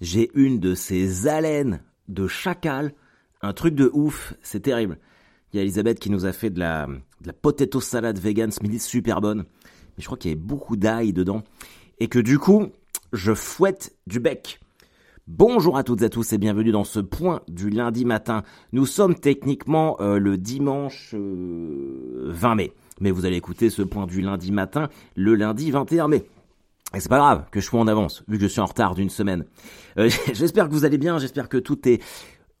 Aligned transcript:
J'ai 0.00 0.30
une 0.34 0.58
de 0.58 0.74
ces 0.74 1.28
haleines 1.28 1.80
de 2.08 2.26
chacal, 2.26 2.92
un 3.40 3.52
truc 3.52 3.74
de 3.74 3.90
ouf, 3.92 4.34
c'est 4.42 4.60
terrible. 4.60 4.98
Il 5.52 5.56
y 5.56 5.60
a 5.60 5.62
Elisabeth 5.62 5.98
qui 5.98 6.10
nous 6.10 6.24
a 6.24 6.32
fait 6.32 6.50
de 6.50 6.58
la, 6.58 6.88
la 7.24 7.32
potato 7.32 7.80
salade 7.80 8.18
vegan 8.18 8.50
ce 8.50 8.60
super 8.78 9.20
bonne. 9.20 9.40
Mais 9.40 10.02
je 10.02 10.06
crois 10.06 10.16
qu'il 10.16 10.30
y 10.30 10.34
avait 10.34 10.40
beaucoup 10.40 10.76
d'ail 10.76 11.12
dedans. 11.12 11.42
Et 11.98 12.08
que 12.08 12.18
du 12.18 12.38
coup, 12.38 12.68
je 13.12 13.34
fouette 13.34 13.94
du 14.06 14.18
bec. 14.18 14.60
Bonjour 15.28 15.76
à 15.76 15.84
toutes 15.84 16.02
et 16.02 16.06
à 16.06 16.08
tous 16.08 16.32
et 16.32 16.38
bienvenue 16.38 16.72
dans 16.72 16.84
ce 16.84 16.98
point 16.98 17.42
du 17.46 17.70
lundi 17.70 18.04
matin. 18.04 18.42
Nous 18.72 18.86
sommes 18.86 19.14
techniquement 19.14 19.96
euh, 20.00 20.18
le 20.18 20.36
dimanche 20.36 21.14
20 21.14 21.20
euh, 21.20 22.54
mai. 22.56 22.72
Mais 23.00 23.10
vous 23.10 23.24
allez 23.24 23.36
écouter 23.36 23.70
ce 23.70 23.82
point 23.82 24.06
du 24.06 24.20
lundi 24.20 24.50
matin 24.50 24.88
le 25.14 25.34
lundi 25.34 25.70
21 25.70 26.08
mai. 26.08 26.26
Et 26.94 27.00
c'est 27.00 27.08
pas 27.08 27.18
grave 27.18 27.44
que 27.50 27.60
je 27.60 27.66
sois 27.66 27.80
en 27.80 27.88
avance, 27.88 28.22
vu 28.28 28.36
que 28.36 28.42
je 28.42 28.48
suis 28.48 28.60
en 28.60 28.66
retard 28.66 28.94
d'une 28.94 29.08
semaine. 29.08 29.44
Euh, 29.98 30.10
j'espère 30.32 30.68
que 30.68 30.74
vous 30.74 30.84
allez 30.84 30.98
bien, 30.98 31.18
j'espère 31.18 31.48
que 31.48 31.56
tout 31.56 31.88
est 31.88 32.02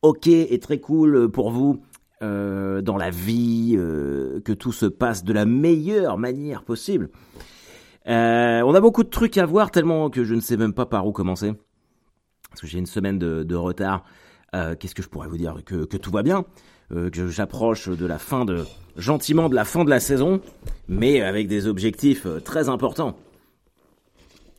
ok 0.00 0.26
et 0.26 0.58
très 0.58 0.78
cool 0.78 1.30
pour 1.30 1.50
vous 1.50 1.82
euh, 2.22 2.80
dans 2.80 2.96
la 2.96 3.10
vie, 3.10 3.74
euh, 3.76 4.40
que 4.40 4.52
tout 4.52 4.72
se 4.72 4.86
passe 4.86 5.24
de 5.24 5.32
la 5.32 5.44
meilleure 5.44 6.18
manière 6.18 6.62
possible. 6.64 7.10
on 8.06 8.74
a 8.74 8.80
beaucoup 8.80 9.04
de 9.04 9.10
trucs 9.10 9.36
à 9.36 9.44
voir, 9.44 9.70
tellement 9.70 10.08
que 10.08 10.24
je 10.24 10.34
ne 10.34 10.40
sais 10.40 10.56
même 10.56 10.72
pas 10.72 10.86
par 10.86 11.06
où 11.06 11.12
commencer. 11.12 11.52
Parce 12.50 12.62
que 12.62 12.66
j'ai 12.66 12.78
une 12.78 12.86
semaine 12.86 13.18
de, 13.18 13.54
retard. 13.54 14.04
Qu'est-ce 14.52 14.94
que 14.94 15.02
je 15.02 15.08
pourrais 15.08 15.28
vous 15.28 15.38
dire? 15.38 15.56
Que, 15.64 15.86
que 15.86 15.96
tout 15.96 16.10
va 16.10 16.22
bien, 16.22 16.44
que 16.90 17.28
j'approche 17.28 17.88
de 17.88 18.04
la 18.04 18.18
fin 18.18 18.44
de 18.44 18.64
gentiment 18.96 19.48
de 19.48 19.54
la 19.54 19.64
fin 19.64 19.84
de 19.84 19.90
la 19.90 20.00
saison, 20.00 20.42
mais 20.86 21.22
avec 21.22 21.48
des 21.48 21.66
objectifs 21.66 22.26
très 22.44 22.68
importants. 22.68 23.16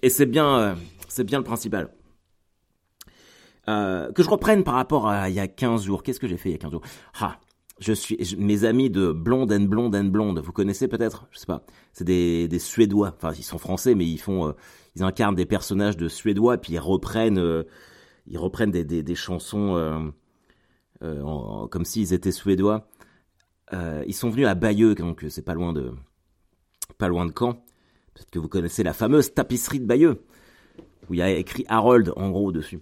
Et 0.04 0.10
c'est 0.10 0.26
bien, 0.26 0.60
euh, 0.60 1.24
bien 1.24 1.40
le 1.40 1.46
principal. 1.46 1.90
Euh, 3.70 4.12
que 4.12 4.22
je 4.22 4.30
reprenne 4.30 4.66
par 4.66 4.74
rapport 4.74 5.08
à 5.08 5.30
il 5.30 5.36
y 5.36 5.40
a 5.40 5.48
15 5.48 5.86
jours. 5.86 6.04
Qu'est-ce 6.04 6.20
que 6.20 6.28
j'ai 6.28 6.36
fait 6.36 6.50
il 6.50 6.52
y 6.52 6.56
a 6.56 6.58
15 6.58 6.72
jours? 6.72 6.82
Ah, 7.22 7.40
je 7.80 7.94
suis 7.94 8.18
mes 8.38 8.66
amis 8.66 8.90
de 8.90 9.14
Blonde 9.14 9.54
and 9.54 9.62
Blonde 9.62 9.96
and 9.96 10.04
Blonde. 10.06 10.40
Vous 10.40 10.52
connaissez 10.52 10.90
peut-être? 10.90 11.26
Je 11.32 11.40
sais 11.40 11.46
pas. 11.46 11.66
C'est 11.94 12.04
des, 12.04 12.50
des 12.50 12.60
Suédois. 12.60 13.16
Enfin, 13.16 13.32
ils 13.38 13.44
sont 13.44 13.58
français, 13.58 13.96
mais 13.96 14.06
ils 14.06 14.18
font, 14.18 14.50
euh, 14.50 14.52
ils 14.98 15.04
incarnent 15.04 15.36
des 15.36 15.46
personnages 15.46 15.96
de 15.96 16.10
Suédois, 16.10 16.58
puis 16.58 16.74
ils 16.74 16.80
reprennent, 16.80 17.64
ils 18.28 18.38
reprennent 18.38 18.72
des, 18.72 18.84
des, 18.84 19.16
chansons 19.16 20.12
comme 21.00 21.86
s'ils 21.86 22.14
étaient 22.14 22.34
Suédois. 22.34 22.90
ils 23.72 24.14
sont 24.14 24.30
venus 24.30 24.48
à 24.48 24.56
Bayeux, 24.56 24.96
donc 24.96 25.26
c'est 25.30 25.46
pas 25.46 25.54
loin 25.54 25.72
de, 25.72 25.94
pas 26.98 27.08
loin 27.08 27.26
de 27.26 27.32
Caen. 27.38 27.64
Peut-être 28.14 28.32
que 28.32 28.40
vous 28.40 28.48
connaissez 28.48 28.84
la 28.84 28.94
fameuse 28.94 29.34
tapisserie 29.34 29.80
de 29.80 29.86
Bayeux, 29.86 30.24
où 31.10 31.14
il 31.14 31.18
y 31.18 31.22
a 31.22 31.32
écrit 31.32 31.66
Harold 31.68 32.14
en 32.16 32.30
gros 32.30 32.52
dessus. 32.52 32.80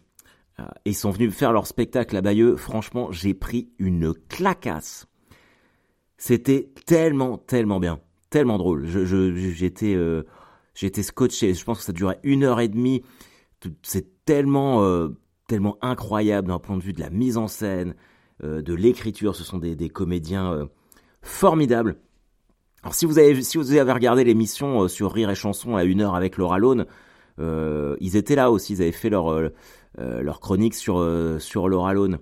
Euh, 0.59 0.63
et 0.85 0.91
ils 0.91 0.95
sont 0.95 1.11
venus 1.11 1.33
faire 1.33 1.53
leur 1.53 1.67
spectacle 1.67 2.15
à 2.17 2.21
Bayeux. 2.21 2.55
Franchement, 2.57 3.11
j'ai 3.11 3.33
pris 3.33 3.69
une 3.79 4.13
clacasse. 4.13 5.07
C'était 6.17 6.71
tellement, 6.85 7.37
tellement 7.37 7.79
bien, 7.79 7.99
tellement 8.29 8.57
drôle. 8.57 8.85
j'étais, 8.85 9.95
euh, 9.95 10.23
j'étais 10.75 11.03
scotché. 11.03 11.53
Je 11.53 11.63
pense 11.63 11.79
que 11.79 11.85
ça 11.85 11.93
durait 11.93 12.19
une 12.23 12.43
heure 12.43 12.59
et 12.59 12.67
demie. 12.67 13.01
C'est 13.81 14.25
tellement, 14.25 14.83
euh, 14.83 15.09
tellement 15.47 15.77
incroyable 15.81 16.49
d'un 16.49 16.59
point 16.59 16.77
de 16.77 16.83
vue 16.83 16.93
de 16.93 17.01
la 17.01 17.09
mise 17.09 17.37
en 17.37 17.47
scène, 17.47 17.95
de 18.43 18.73
l'écriture. 18.73 19.35
Ce 19.35 19.43
sont 19.43 19.59
des 19.59 19.89
comédiens 19.89 20.67
formidables. 21.21 21.97
Alors 22.83 22.95
si 22.95 23.05
vous 23.05 23.19
avez 23.19 23.39
si 23.43 23.57
vous 23.57 23.73
avez 23.73 23.91
regardé 23.91 24.23
l'émission 24.23 24.83
euh, 24.83 24.87
sur 24.87 25.11
Rire 25.11 25.29
et 25.29 25.35
Chanson 25.35 25.75
à 25.75 25.83
une 25.83 26.01
heure 26.01 26.15
avec 26.15 26.37
Laura 26.37 26.57
Lone, 26.57 26.87
euh, 27.39 27.95
ils 27.99 28.15
étaient 28.15 28.35
là 28.35 28.49
aussi, 28.49 28.73
ils 28.73 28.81
avaient 28.81 28.91
fait 28.91 29.09
leur 29.09 29.29
euh, 29.29 29.51
leur 29.95 30.39
chronique 30.39 30.73
sur 30.73 31.05
sur 31.39 31.69
Laura 31.69 31.93
Lone. 31.93 32.17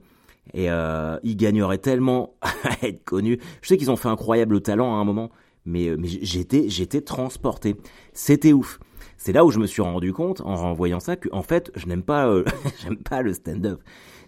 Et 0.55 0.67
ils 0.67 1.35
gagneraient 1.37 1.77
tellement 1.77 2.33
à 2.41 2.87
être 2.87 3.03
connus. 3.03 3.39
Je 3.61 3.67
sais 3.67 3.77
qu'ils 3.77 3.91
ont 3.91 3.95
fait 3.95 4.09
incroyable 4.09 4.61
talent 4.61 4.95
à 4.95 4.97
un 4.97 5.05
moment, 5.05 5.29
mais, 5.65 5.95
mais 5.97 6.07
j'étais 6.07 6.69
j'étais 6.69 7.01
transporté. 7.01 7.75
C'était 8.13 8.51
ouf. 8.51 8.79
C'est 9.17 9.31
là 9.31 9.45
où 9.45 9.51
je 9.51 9.59
me 9.59 9.67
suis 9.67 9.81
rendu 9.81 10.11
compte 10.11 10.41
en 10.41 10.73
voyant 10.73 10.99
ça 10.99 11.15
que 11.17 11.29
en 11.31 11.43
fait 11.43 11.71
je 11.75 11.85
n'aime 11.85 12.03
pas 12.03 12.33
j'aime 12.83 12.97
pas 12.97 13.21
le 13.21 13.33
stand-up. 13.33 13.79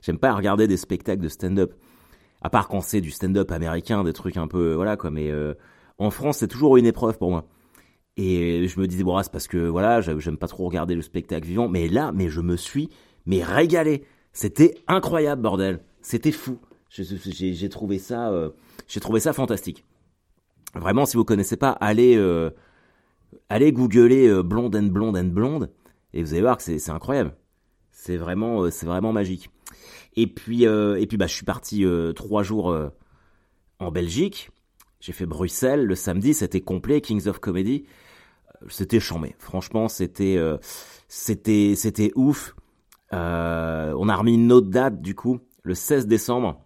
J'aime 0.02 0.20
pas 0.20 0.34
regarder 0.34 0.68
des 0.68 0.78
spectacles 0.78 1.22
de 1.22 1.30
stand-up. 1.30 1.74
À 2.42 2.50
part 2.50 2.68
quand 2.68 2.82
c'est 2.82 3.02
du 3.02 3.12
stand-up 3.12 3.52
américain, 3.52 4.04
des 4.04 4.14
trucs 4.14 4.38
un 4.38 4.48
peu 4.48 4.76
voilà 4.76 4.96
quoi. 4.98 5.10
Mais 5.10 5.32
en 6.02 6.10
France, 6.10 6.40
c'est 6.40 6.48
toujours 6.48 6.78
une 6.78 6.88
épreuve 6.88 7.18
pour 7.20 7.30
moi. 7.30 7.46
Et 8.18 8.68
je 8.68 8.80
me 8.80 8.88
disais, 8.88 9.04
bon, 9.04 9.22
c'est 9.22 9.32
parce 9.32 9.48
que, 9.48 9.58
voilà, 9.58 10.02
j'aime 10.02 10.38
pas 10.38 10.48
trop 10.48 10.66
regarder 10.66 10.96
le 10.96 11.04
spectacle 11.04 11.48
vivant. 11.48 11.70
Mais 11.70 11.88
là, 11.88 12.12
mais 12.12 12.28
je 12.28 12.42
me 12.42 12.58
suis, 12.58 12.90
mais 13.28 13.44
régalé. 13.44 14.04
C'était 14.34 14.76
incroyable, 14.88 15.44
bordel. 15.44 15.80
C'était 16.02 16.32
fou. 16.32 16.58
J'ai 16.90 17.70
trouvé 17.70 18.00
ça, 18.00 18.32
euh, 18.32 18.50
j'ai 18.88 19.00
trouvé 19.00 19.20
ça 19.20 19.32
fantastique. 19.32 19.86
Vraiment, 20.74 21.06
si 21.06 21.18
vous 21.18 21.24
connaissez 21.24 21.56
pas, 21.56 21.70
allez, 21.70 22.18
euh, 22.18 22.50
allez 23.50 23.72
googler 23.72 24.28
euh, 24.28 24.42
blonde 24.42 24.76
and 24.76 24.88
blonde 24.88 25.16
and 25.16 25.26
blonde, 25.26 25.72
et 26.14 26.24
vous 26.24 26.34
allez 26.34 26.42
voir 26.42 26.58
que 26.58 26.64
c'est 26.64 26.90
incroyable. 26.90 27.36
C'est 27.92 28.18
vraiment, 28.18 28.72
c'est 28.72 28.88
vraiment 28.88 29.14
magique. 29.14 29.52
Et 30.16 30.26
puis, 30.26 30.64
et 30.64 31.08
puis, 31.08 31.18
bah, 31.18 31.28
je 31.28 31.36
suis 31.36 31.46
parti 31.46 31.86
trois 32.16 32.42
jours 32.42 32.76
en 33.80 33.92
Belgique. 33.92 34.50
J'ai 35.02 35.14
fait 35.14 35.26
Bruxelles 35.26 35.84
le 35.84 35.96
samedi, 35.96 36.34
c'était 36.34 36.62
complet, 36.62 37.02
Kings 37.02 37.28
of 37.28 37.40
Comedy. 37.40 37.86
C'était 38.70 39.00
chambé. 39.00 39.36
Franchement, 39.40 39.88
c'était 39.88 40.38
euh, 40.38 40.58
c'était 41.08 41.74
c'était 41.76 42.12
ouf. 42.16 42.56
Euh, 43.12 43.94
on 43.98 44.08
a 44.08 44.16
remis 44.16 44.36
une 44.36 44.52
autre 44.52 44.70
date 44.70 45.02
du 45.02 45.16
coup, 45.16 45.40
le 45.64 45.74
16 45.74 46.06
décembre, 46.08 46.64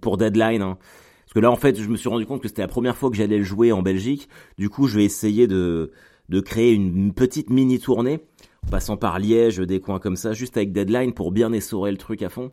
pour 0.00 0.16
Deadline. 0.16 0.62
Hein. 0.62 0.78
Parce 1.26 1.34
que 1.34 1.40
là, 1.40 1.50
en 1.50 1.56
fait, 1.56 1.78
je 1.78 1.88
me 1.88 1.96
suis 1.96 2.08
rendu 2.08 2.24
compte 2.24 2.40
que 2.40 2.48
c'était 2.48 2.62
la 2.62 2.68
première 2.68 2.96
fois 2.96 3.10
que 3.10 3.16
j'allais 3.16 3.38
le 3.38 3.44
jouer 3.44 3.70
en 3.70 3.82
Belgique. 3.82 4.28
Du 4.56 4.70
coup, 4.70 4.86
je 4.88 4.96
vais 4.96 5.04
essayer 5.04 5.46
de 5.46 5.92
de 6.30 6.40
créer 6.40 6.72
une 6.72 7.12
petite 7.12 7.50
mini 7.50 7.78
tournée, 7.78 8.20
en 8.66 8.70
passant 8.70 8.96
par 8.96 9.18
Liège, 9.18 9.58
des 9.58 9.80
coins 9.80 9.98
comme 9.98 10.16
ça, 10.16 10.32
juste 10.32 10.56
avec 10.56 10.72
Deadline 10.72 11.12
pour 11.12 11.32
bien 11.32 11.52
essorer 11.52 11.90
le 11.90 11.98
truc 11.98 12.22
à 12.22 12.30
fond. 12.30 12.50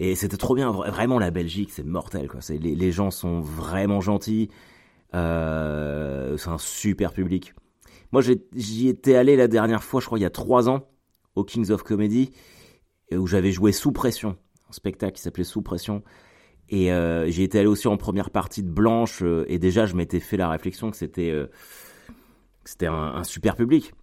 Et 0.00 0.14
c'était 0.14 0.36
trop 0.36 0.54
bien, 0.54 0.70
vraiment 0.70 1.18
la 1.18 1.32
Belgique, 1.32 1.70
c'est 1.72 1.84
mortel. 1.84 2.30
Les, 2.60 2.92
gens 2.92 3.10
sont 3.10 3.40
vraiment 3.40 4.00
gentils. 4.00 4.48
Euh, 5.12 6.36
c'est 6.36 6.50
un 6.50 6.58
super 6.58 7.12
public. 7.12 7.52
Moi, 8.12 8.22
j'y 8.54 8.88
étais 8.88 9.16
allé 9.16 9.34
la 9.34 9.48
dernière 9.48 9.82
fois, 9.82 10.00
je 10.00 10.06
crois, 10.06 10.16
il 10.16 10.22
y 10.22 10.24
a 10.24 10.30
trois 10.30 10.68
ans, 10.68 10.86
au 11.34 11.42
Kings 11.42 11.72
of 11.72 11.82
Comedy, 11.82 12.30
où 13.12 13.26
j'avais 13.26 13.50
joué 13.50 13.72
Sous 13.72 13.90
Pression, 13.90 14.36
un 14.68 14.72
spectacle 14.72 15.14
qui 15.14 15.22
s'appelait 15.22 15.42
Sous 15.42 15.62
Pression. 15.62 16.04
Et 16.68 16.92
euh, 16.92 17.28
j'y 17.28 17.42
étais 17.42 17.58
allé 17.58 17.66
aussi 17.66 17.88
en 17.88 17.96
première 17.96 18.30
partie 18.30 18.62
de 18.62 18.70
Blanche, 18.70 19.24
euh, 19.24 19.46
et 19.48 19.58
déjà, 19.58 19.84
je 19.84 19.96
m'étais 19.96 20.20
fait 20.20 20.36
la 20.36 20.48
réflexion 20.48 20.92
que 20.92 20.96
c'était 20.96 21.32
un, 22.82 22.94
un, 22.94 23.24
super 23.24 23.56
public. 23.56 23.94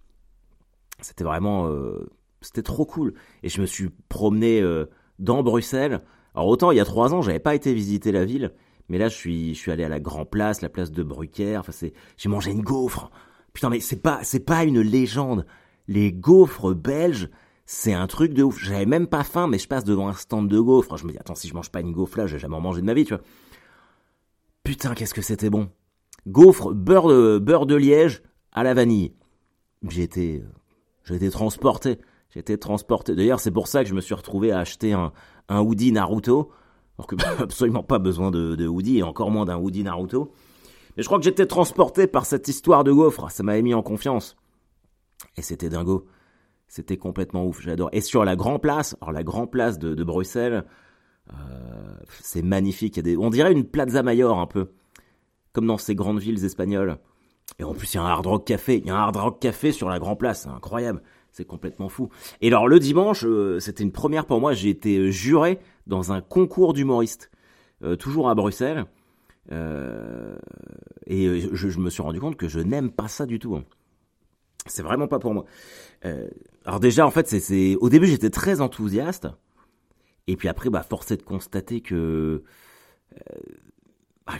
C'était 0.99 1.23
vraiment, 1.23 1.71
c'était 2.41 2.63
trop 2.63 2.85
cool. 2.85 3.13
Et 3.43 3.49
je 3.49 3.61
me 3.61 3.65
suis 3.65 3.89
promené 4.09 4.61
dans 5.19 5.43
Bruxelles. 5.43 6.01
Alors 6.33 6.47
autant 6.47 6.71
il 6.71 6.77
y 6.77 6.81
a 6.81 6.85
trois 6.85 7.13
ans, 7.13 7.21
j'avais 7.21 7.39
pas 7.39 7.55
été 7.55 7.73
visiter 7.73 8.11
la 8.11 8.25
ville, 8.25 8.51
mais 8.89 8.97
là 8.97 9.07
je 9.07 9.15
suis, 9.15 9.53
je 9.53 9.59
suis 9.59 9.71
allé 9.71 9.83
à 9.83 9.89
la 9.89 9.99
Grand 9.99 10.25
Place, 10.25 10.61
la 10.61 10.69
place 10.69 10.91
de 10.91 11.03
Brucker. 11.03 11.57
Enfin 11.57 11.71
c'est, 11.71 11.93
j'ai 12.17 12.29
mangé 12.29 12.51
une 12.51 12.61
gaufre. 12.61 13.09
Putain 13.53 13.69
mais 13.69 13.79
c'est 13.79 14.01
pas, 14.01 14.19
c'est 14.23 14.39
pas 14.39 14.63
une 14.63 14.81
légende. 14.81 15.45
Les 15.87 16.11
gaufres 16.11 16.73
belges, 16.73 17.29
c'est 17.65 17.93
un 17.93 18.07
truc 18.07 18.33
de 18.33 18.43
ouf. 18.43 18.59
J'avais 18.59 18.85
même 18.85 19.07
pas 19.07 19.23
faim, 19.23 19.47
mais 19.47 19.57
je 19.57 19.67
passe 19.67 19.83
devant 19.83 20.09
un 20.09 20.13
stand 20.13 20.47
de 20.47 20.59
gaufres. 20.59 20.97
Je 20.97 21.05
me 21.05 21.11
dis 21.11 21.17
attends 21.17 21.35
si 21.35 21.47
je 21.47 21.53
mange 21.53 21.69
pas 21.69 21.81
une 21.81 21.91
gaufre 21.91 22.17
là, 22.17 22.27
j'ai 22.27 22.39
jamais 22.39 22.59
mangé 22.59 22.81
de 22.81 22.85
ma 22.85 22.93
vie, 22.93 23.05
tu 23.05 23.13
vois. 23.13 23.23
Putain 24.63 24.93
qu'est-ce 24.95 25.13
que 25.13 25.21
c'était 25.21 25.49
bon. 25.49 25.69
Gaufre, 26.27 26.73
beurre 26.73 27.07
de, 27.07 27.37
beurre 27.37 27.67
de 27.67 27.75
liège 27.75 28.23
à 28.51 28.63
la 28.63 28.73
vanille. 28.73 29.13
Été, 29.95 30.43
j'ai 31.03 31.15
été 31.15 31.29
transporté. 31.29 31.99
J'étais 32.31 32.57
transporté. 32.57 33.15
D'ailleurs, 33.15 33.39
c'est 33.39 33.51
pour 33.51 33.67
ça 33.67 33.83
que 33.83 33.89
je 33.89 33.95
me 33.95 34.01
suis 34.01 34.13
retrouvé 34.13 34.51
à 34.51 34.59
acheter 34.59 34.93
un, 34.93 35.13
un 35.49 35.61
hoodie 35.61 35.91
Naruto. 35.91 36.51
Alors 36.97 37.07
que 37.07 37.15
absolument 37.41 37.83
pas 37.83 37.99
besoin 37.99 38.31
de, 38.31 38.55
de 38.55 38.67
hoodie 38.67 38.99
et 38.99 39.03
encore 39.03 39.31
moins 39.31 39.45
d'un 39.45 39.57
hoodie 39.57 39.83
Naruto. 39.83 40.31
Mais 40.95 41.03
je 41.03 41.07
crois 41.07 41.17
que 41.17 41.25
j'étais 41.25 41.45
transporté 41.45 42.07
par 42.07 42.25
cette 42.25 42.47
histoire 42.47 42.83
de 42.83 42.91
gaufre. 42.91 43.29
Ça 43.31 43.43
m'avait 43.43 43.61
mis 43.61 43.73
en 43.73 43.83
confiance. 43.83 44.35
Et 45.37 45.41
c'était 45.41 45.69
dingo. 45.69 46.07
C'était 46.67 46.97
complètement 46.97 47.45
ouf. 47.45 47.61
J'adore. 47.61 47.89
Et 47.91 48.01
sur 48.01 48.25
la 48.25 48.35
Grand 48.35 48.59
Place, 48.59 48.95
alors 49.01 49.11
la 49.11 49.23
Grand 49.23 49.47
Place 49.47 49.77
de, 49.77 50.03
Bruxelles, 50.03 50.65
euh, 51.31 51.95
c'est 52.21 52.41
magnifique. 52.41 52.99
On 53.19 53.29
dirait 53.29 53.51
une 53.51 53.65
Plaza 53.65 54.03
Mayor 54.03 54.39
un 54.39 54.47
peu. 54.47 54.71
Comme 55.53 55.67
dans 55.67 55.77
ces 55.77 55.95
grandes 55.95 56.19
villes 56.19 56.43
espagnoles. 56.43 56.97
Et 57.59 57.63
en 57.63 57.73
plus, 57.73 57.93
il 57.93 57.97
y 57.97 57.99
a 57.99 58.03
un 58.03 58.07
Hard 58.07 58.25
Rock 58.25 58.47
Café. 58.47 58.77
Il 58.77 58.87
y 58.87 58.89
a 58.89 58.95
un 58.95 58.99
Hard 58.99 59.15
Rock 59.15 59.39
Café 59.39 59.71
sur 59.71 59.89
la 59.89 59.99
Grand 59.99 60.15
Place. 60.15 60.43
C'est 60.43 60.49
incroyable. 60.49 61.01
C'est 61.35 61.43
complètement 61.43 61.89
fou. 61.89 62.07
Et 62.39 62.47
alors 62.47 62.65
le 62.65 62.79
dimanche, 62.79 63.25
euh, 63.25 63.59
c'était 63.59 63.83
une 63.83 63.91
première 63.91 64.25
pour 64.25 64.39
moi. 64.39 64.53
J'ai 64.53 64.69
été 64.69 64.97
euh, 64.97 65.11
juré 65.11 65.59
dans 65.85 66.13
un 66.13 66.21
concours 66.21 66.71
d'humoristes, 66.71 67.29
euh, 67.83 67.97
toujours 67.97 68.29
à 68.29 68.35
Bruxelles. 68.35 68.85
et 69.51 69.55
je, 71.51 71.77
me 71.77 71.89
suis 71.89 72.01
rendu 72.01 72.21
compte 72.21 72.37
que 72.37 72.47
je 72.47 72.61
n'aime 72.61 72.89
pas 72.89 73.09
ça 73.09 73.25
du 73.25 73.37
tout. 73.37 73.53
Hein. 73.57 73.65
C'est 74.65 74.81
vraiment 74.81 75.09
pas 75.09 75.19
pour 75.19 75.33
moi. 75.33 75.43
Alors 76.63 76.79
déjà, 76.79 77.05
en 77.05 77.11
fait, 77.11 77.27
c'est, 77.27 77.75
au 77.81 77.89
début, 77.89 78.07
j'étais 78.07 78.29
très 78.29 78.61
enthousiaste. 78.61 79.27
Et 80.27 80.37
puis 80.37 80.47
après, 80.47 80.69
bah, 80.69 80.83
force 80.83 81.11
est 81.11 81.17
de 81.17 81.21
constater 81.21 81.81
que 81.81 82.45
bah, 84.25 84.35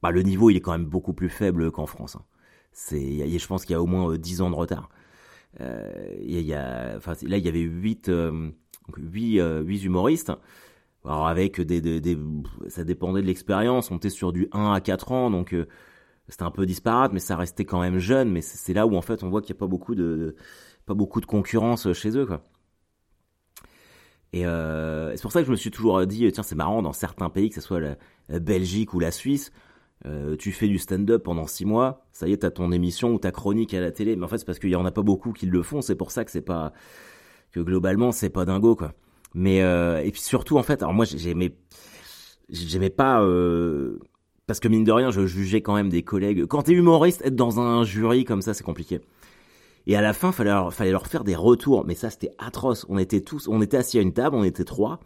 bah, 0.00 0.12
le 0.12 0.22
niveau, 0.22 0.48
il 0.48 0.56
est 0.56 0.60
quand 0.60 0.70
même 0.70 0.86
beaucoup 0.86 1.12
plus 1.12 1.28
faible 1.28 1.72
qu'en 1.72 1.86
France. 1.86 2.14
Hein. 2.14 2.24
Je 2.92 3.46
pense 3.48 3.64
qu'il 3.64 3.72
y 3.72 3.76
a 3.76 3.82
au 3.82 3.86
moins 3.86 4.16
10 4.16 4.42
ans 4.42 4.50
de 4.50 4.54
retard. 4.54 4.90
Euh, 5.60 5.90
il 6.20 6.40
y 6.40 6.54
a, 6.54 6.94
enfin, 6.96 7.14
là, 7.22 7.38
il 7.38 7.44
y 7.44 7.48
avait 7.48 7.60
8, 7.60 8.10
8, 8.96 9.40
8 9.64 9.84
humoristes. 9.84 10.32
Alors 11.04 11.28
avec 11.28 11.60
des, 11.60 11.80
des, 11.80 12.00
des 12.00 12.18
ça 12.68 12.84
dépendait 12.84 13.22
de 13.22 13.26
l'expérience, 13.26 13.90
on 13.90 13.96
était 13.96 14.10
sur 14.10 14.32
du 14.32 14.48
1 14.52 14.72
à 14.72 14.80
4 14.82 15.12
ans, 15.12 15.30
donc 15.30 15.56
c'était 16.28 16.42
un 16.42 16.50
peu 16.50 16.66
disparate, 16.66 17.12
mais 17.14 17.20
ça 17.20 17.36
restait 17.36 17.64
quand 17.64 17.80
même 17.80 17.98
jeune. 17.98 18.30
Mais 18.30 18.42
c'est 18.42 18.74
là 18.74 18.86
où 18.86 18.94
en 18.96 19.02
fait 19.02 19.22
on 19.22 19.30
voit 19.30 19.40
qu'il 19.40 19.54
n'y 19.54 19.58
a 19.58 19.60
pas 19.60 19.66
beaucoup 19.66 19.94
de, 19.94 20.36
pas 20.86 20.94
beaucoup 20.94 21.22
de 21.22 21.26
concurrence 21.26 21.92
chez 21.94 22.16
eux, 22.18 22.26
quoi. 22.26 22.42
Et 24.32 24.46
euh, 24.46 25.14
c'est 25.16 25.22
pour 25.22 25.32
ça 25.32 25.40
que 25.40 25.46
je 25.46 25.50
me 25.50 25.56
suis 25.56 25.70
toujours 25.70 26.06
dit, 26.06 26.30
tiens, 26.32 26.42
c'est 26.42 26.54
marrant, 26.54 26.82
dans 26.82 26.92
certains 26.92 27.30
pays, 27.30 27.48
que 27.48 27.56
ce 27.56 27.60
soit 27.60 27.80
la, 27.80 27.96
Belgique 28.38 28.94
ou 28.94 29.00
la 29.00 29.10
Suisse, 29.10 29.52
euh, 30.06 30.36
tu 30.36 30.50
fais 30.52 30.66
du 30.66 30.78
stand-up 30.78 31.22
pendant 31.22 31.46
six 31.46 31.66
mois, 31.66 32.06
ça 32.12 32.26
y 32.26 32.32
est, 32.32 32.38
t'as 32.38 32.50
ton 32.50 32.72
émission 32.72 33.12
ou 33.12 33.18
ta 33.18 33.32
chronique 33.32 33.74
à 33.74 33.80
la 33.80 33.90
télé. 33.90 34.16
Mais 34.16 34.24
en 34.24 34.28
fait, 34.28 34.38
c'est 34.38 34.46
parce 34.46 34.58
qu'il 34.58 34.70
y 34.70 34.76
en 34.76 34.86
a 34.86 34.90
pas 34.90 35.02
beaucoup 35.02 35.32
qui 35.32 35.46
le 35.46 35.62
font. 35.62 35.82
C'est 35.82 35.94
pour 35.94 36.10
ça 36.10 36.24
que 36.24 36.30
c'est 36.30 36.40
pas 36.40 36.72
que 37.52 37.60
globalement 37.60 38.12
c'est 38.12 38.30
pas 38.30 38.44
dingo, 38.44 38.76
quoi. 38.76 38.94
Mais 39.34 39.62
euh, 39.62 40.02
et 40.02 40.10
puis 40.10 40.20
surtout, 40.20 40.58
en 40.58 40.62
fait, 40.62 40.82
alors 40.82 40.94
moi 40.94 41.04
j'aimais 41.04 41.54
j'aimais 42.48 42.90
pas 42.90 43.22
euh, 43.22 43.98
parce 44.46 44.58
que 44.58 44.68
mine 44.68 44.84
de 44.84 44.92
rien, 44.92 45.10
je 45.10 45.26
jugeais 45.26 45.60
quand 45.60 45.74
même 45.74 45.90
des 45.90 46.02
collègues. 46.02 46.46
Quand 46.46 46.62
t'es 46.62 46.72
humoriste, 46.72 47.22
être 47.24 47.36
dans 47.36 47.60
un 47.60 47.84
jury 47.84 48.24
comme 48.24 48.42
ça, 48.42 48.54
c'est 48.54 48.64
compliqué. 48.64 49.00
Et 49.86 49.96
à 49.96 50.00
la 50.00 50.12
fin, 50.12 50.32
fallait 50.32 50.52
fallait 50.70 50.90
leur 50.92 51.06
faire 51.06 51.24
des 51.24 51.36
retours. 51.36 51.84
Mais 51.86 51.94
ça, 51.94 52.10
c'était 52.10 52.32
atroce. 52.38 52.86
On 52.88 52.98
était 52.98 53.20
tous, 53.20 53.48
on 53.48 53.60
était 53.62 53.76
assis 53.76 53.98
à 53.98 54.02
une 54.02 54.12
table, 54.12 54.36
on 54.36 54.44
était 54.44 54.64
trois. 54.64 55.00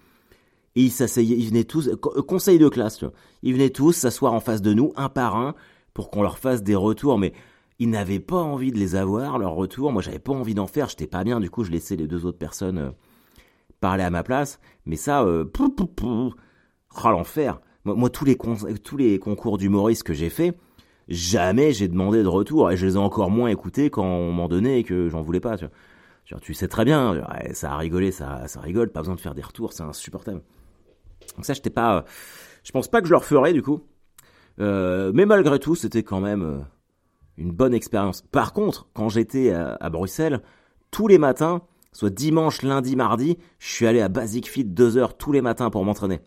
Et 0.76 0.82
ils 0.82 0.90
s'asseyaient, 0.90 1.36
ils 1.36 1.48
venaient 1.48 1.64
tous, 1.64 1.88
euh, 1.88 1.96
conseil 1.96 2.58
de 2.58 2.68
classe, 2.68 2.98
tu 2.98 3.04
vois. 3.04 3.14
Ils 3.42 3.54
venaient 3.54 3.70
tous 3.70 3.92
s'asseoir 3.92 4.32
en 4.32 4.40
face 4.40 4.62
de 4.62 4.74
nous, 4.74 4.92
un 4.96 5.08
par 5.08 5.36
un, 5.36 5.54
pour 5.92 6.10
qu'on 6.10 6.22
leur 6.22 6.38
fasse 6.38 6.62
des 6.62 6.74
retours. 6.74 7.18
Mais 7.18 7.32
ils 7.78 7.90
n'avaient 7.90 8.20
pas 8.20 8.40
envie 8.40 8.72
de 8.72 8.78
les 8.78 8.96
avoir, 8.96 9.38
leurs 9.38 9.54
retours. 9.54 9.92
Moi, 9.92 10.02
j'avais 10.02 10.18
pas 10.18 10.32
envie 10.32 10.54
d'en 10.54 10.66
faire. 10.66 10.88
J'étais 10.88 11.06
pas 11.06 11.24
bien. 11.24 11.40
Du 11.40 11.50
coup, 11.50 11.64
je 11.64 11.70
laissais 11.70 11.96
les 11.96 12.06
deux 12.06 12.26
autres 12.26 12.38
personnes 12.38 12.78
euh, 12.78 12.90
parler 13.80 14.02
à 14.02 14.10
ma 14.10 14.22
place. 14.22 14.60
Mais 14.86 14.96
ça, 14.96 15.22
euh, 15.22 15.44
oh. 15.58 17.22
Moi, 17.84 18.10
tous, 18.10 18.24
les 18.24 18.38
tous 18.82 18.96
les 18.96 19.18
concours 19.18 19.58
d'humoriste 19.58 20.04
que 20.04 20.14
j'ai 20.14 20.30
fait, 20.30 20.56
jamais 21.08 21.72
j'ai 21.72 21.88
demandé 21.88 22.22
de 22.22 22.28
retour 22.28 22.70
et 22.70 22.76
je 22.76 22.86
les 22.86 22.94
ai 22.94 22.98
encore 22.98 23.30
moins 23.30 23.48
écoutés 23.48 23.90
quand 23.90 24.04
on 24.04 24.32
m'en 24.32 24.48
donnait 24.48 24.80
et 24.80 24.84
que 24.84 25.08
j'en 25.08 25.22
voulais 25.22 25.40
pas. 25.40 25.58
Tu, 25.58 25.66
vois. 26.30 26.40
tu 26.40 26.54
sais 26.54 26.68
très 26.68 26.86
bien, 26.86 27.22
ça 27.52 27.72
a 27.72 27.76
rigolé, 27.76 28.10
ça, 28.10 28.48
ça 28.48 28.60
rigole, 28.60 28.90
pas 28.90 29.00
besoin 29.00 29.14
de 29.14 29.20
faire 29.20 29.34
des 29.34 29.42
retours, 29.42 29.74
c'est 29.74 29.82
insupportable. 29.82 30.40
Donc 31.36 31.44
ça, 31.44 31.54
j'étais 31.54 31.70
pas, 31.70 32.04
je 32.62 32.72
pense 32.72 32.88
pas 32.88 33.00
que 33.00 33.06
je 33.06 33.12
leur 33.12 33.24
ferais 33.24 33.52
du 33.52 33.62
coup, 33.62 33.82
euh, 34.60 35.12
mais 35.14 35.26
malgré 35.26 35.58
tout, 35.58 35.74
c'était 35.74 36.02
quand 36.02 36.20
même 36.20 36.42
euh, 36.42 36.58
une 37.36 37.52
bonne 37.52 37.74
expérience. 37.74 38.22
Par 38.22 38.52
contre, 38.52 38.88
quand 38.94 39.08
j'étais 39.08 39.52
à, 39.52 39.90
Bruxelles, 39.90 40.42
tous 40.90 41.08
les 41.08 41.18
matins, 41.18 41.62
soit 41.92 42.10
dimanche, 42.10 42.62
lundi, 42.62 42.96
mardi, 42.96 43.38
je 43.58 43.72
suis 43.72 43.86
allé 43.86 44.00
à 44.00 44.08
Basic 44.08 44.48
Fit 44.48 44.64
deux 44.64 44.96
heures 44.96 45.16
tous 45.16 45.32
les 45.32 45.42
matins 45.42 45.70
pour 45.70 45.84
m'entraîner 45.84 46.20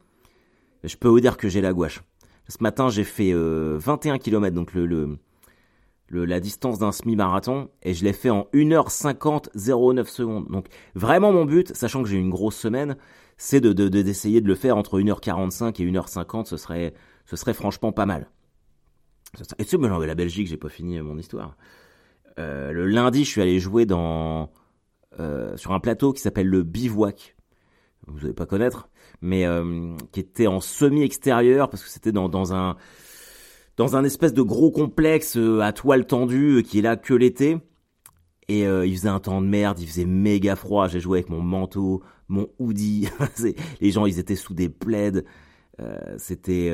je 0.83 0.95
peux 0.95 1.07
vous 1.07 1.19
dire 1.19 1.37
que 1.37 1.49
j'ai 1.49 1.61
la 1.61 1.73
gouache. 1.73 2.01
Ce 2.47 2.57
matin, 2.61 2.89
j'ai 2.89 3.03
fait 3.03 3.33
21 3.33 3.35
euh, 3.35 4.17
km, 4.17 4.55
donc 4.55 4.73
le, 4.73 4.85
le, 4.85 6.25
la 6.25 6.39
distance 6.39 6.79
d'un 6.79 6.91
semi-marathon, 6.91 7.69
et 7.83 7.93
je 7.93 8.03
l'ai 8.05 8.13
fait 8.13 8.29
en 8.29 8.47
1h50 8.53 9.49
09 9.53 10.09
secondes. 10.09 10.47
Donc 10.49 10.67
vraiment 10.95 11.33
mon 11.33 11.45
but, 11.45 11.75
sachant 11.75 12.03
que 12.03 12.09
j'ai 12.09 12.17
une 12.17 12.29
grosse 12.29 12.55
semaine, 12.55 12.95
c'est 13.37 13.61
de, 13.61 13.71
d'essayer 13.87 14.41
de, 14.41 14.47
le 14.47 14.55
faire 14.55 14.77
entre 14.77 14.99
1h45 14.99 15.81
et 15.81 15.91
1h50, 15.91 16.45
ce 16.45 16.57
serait, 16.57 16.93
ce 17.25 17.35
serait 17.35 17.53
franchement 17.53 17.91
pas 17.91 18.05
mal. 18.05 18.29
Et 19.59 19.65
tu 19.65 19.77
sais, 19.77 20.05
la 20.05 20.15
Belgique, 20.15 20.47
j'ai 20.47 20.57
pas 20.57 20.69
fini 20.69 20.99
mon 21.01 21.17
histoire. 21.17 21.55
Euh, 22.39 22.71
le 22.71 22.87
lundi, 22.87 23.23
je 23.23 23.29
suis 23.29 23.41
allé 23.41 23.59
jouer 23.59 23.85
dans 23.85 24.51
euh, 25.19 25.55
sur 25.57 25.71
un 25.71 25.79
plateau 25.79 26.13
qui 26.13 26.21
s'appelle 26.21 26.47
le 26.47 26.63
Bivouac. 26.63 27.35
Vous 28.07 28.19
n'allez 28.19 28.33
pas 28.33 28.45
connaître 28.45 28.89
mais 29.19 29.45
euh, 29.45 29.95
qui 30.11 30.19
était 30.19 30.45
en 30.45 30.59
semi-extérieur 30.59 31.71
parce 31.71 31.83
que 31.83 31.89
c'était 31.89 32.11
dans, 32.11 32.29
dans 32.29 32.53
un 32.53 32.75
dans 33.77 33.95
un 33.95 34.03
espèce 34.03 34.31
de 34.31 34.43
gros 34.43 34.69
complexe 34.69 35.39
à 35.61 35.73
toile 35.73 36.05
tendue 36.05 36.63
qui 36.63 36.79
est 36.79 36.81
là 36.81 36.97
que 36.97 37.13
l'été. 37.13 37.57
Et 38.47 38.61
il 38.61 38.95
faisait 38.95 39.09
un 39.09 39.19
temps 39.19 39.41
de 39.41 39.47
merde, 39.47 39.79
il 39.79 39.87
faisait 39.87 40.05
méga 40.05 40.55
froid. 40.55 40.87
J'ai 40.87 40.99
joué 40.99 41.19
avec 41.19 41.29
mon 41.29 41.41
manteau, 41.41 42.01
mon 42.27 42.49
hoodie. 42.59 43.09
les 43.81 43.91
gens, 43.91 44.05
ils 44.05 44.19
étaient 44.19 44.35
sous 44.35 44.53
des 44.53 44.69
plaids. 44.69 45.23
c'était, 46.17 46.67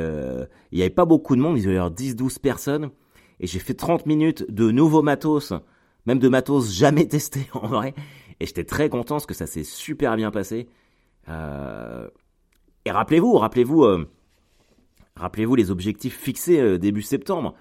il 0.71 0.77
y 0.77 0.81
avait 0.81 0.89
pas 0.89 1.05
beaucoup 1.05 1.35
de 1.35 1.41
monde. 1.41 1.57
Ils 1.57 1.67
avaient 1.67 1.89
10-12 1.89 2.39
personnes. 2.39 2.89
Et 3.39 3.47
j'ai 3.47 3.59
fait 3.59 3.73
30 3.73 4.05
minutes 4.05 4.45
de 4.49 4.71
nouveaux 4.71 5.01
matos, 5.01 5.53
même 6.05 6.19
de 6.19 6.29
matos 6.29 6.71
jamais 6.71 7.07
testés 7.09 7.47
en 7.53 7.67
vrai. 7.67 7.93
Et 8.39 8.45
j'étais 8.45 8.63
très 8.63 8.89
content 8.89 9.15
parce 9.15 9.25
que 9.25 9.33
ça 9.33 9.47
s'est 9.47 9.63
super 9.63 10.15
bien 10.15 10.31
passé. 10.31 10.67
Euh, 11.29 12.07
et 12.85 12.91
rappelez-vous, 12.91 13.33
rappelez-vous, 13.33 13.83
euh, 13.83 14.09
rappelez-vous 15.15 15.55
les 15.55 15.71
objectifs 15.71 16.17
fixés 16.17 16.59
euh, 16.59 16.77
début 16.77 17.01
septembre, 17.01 17.53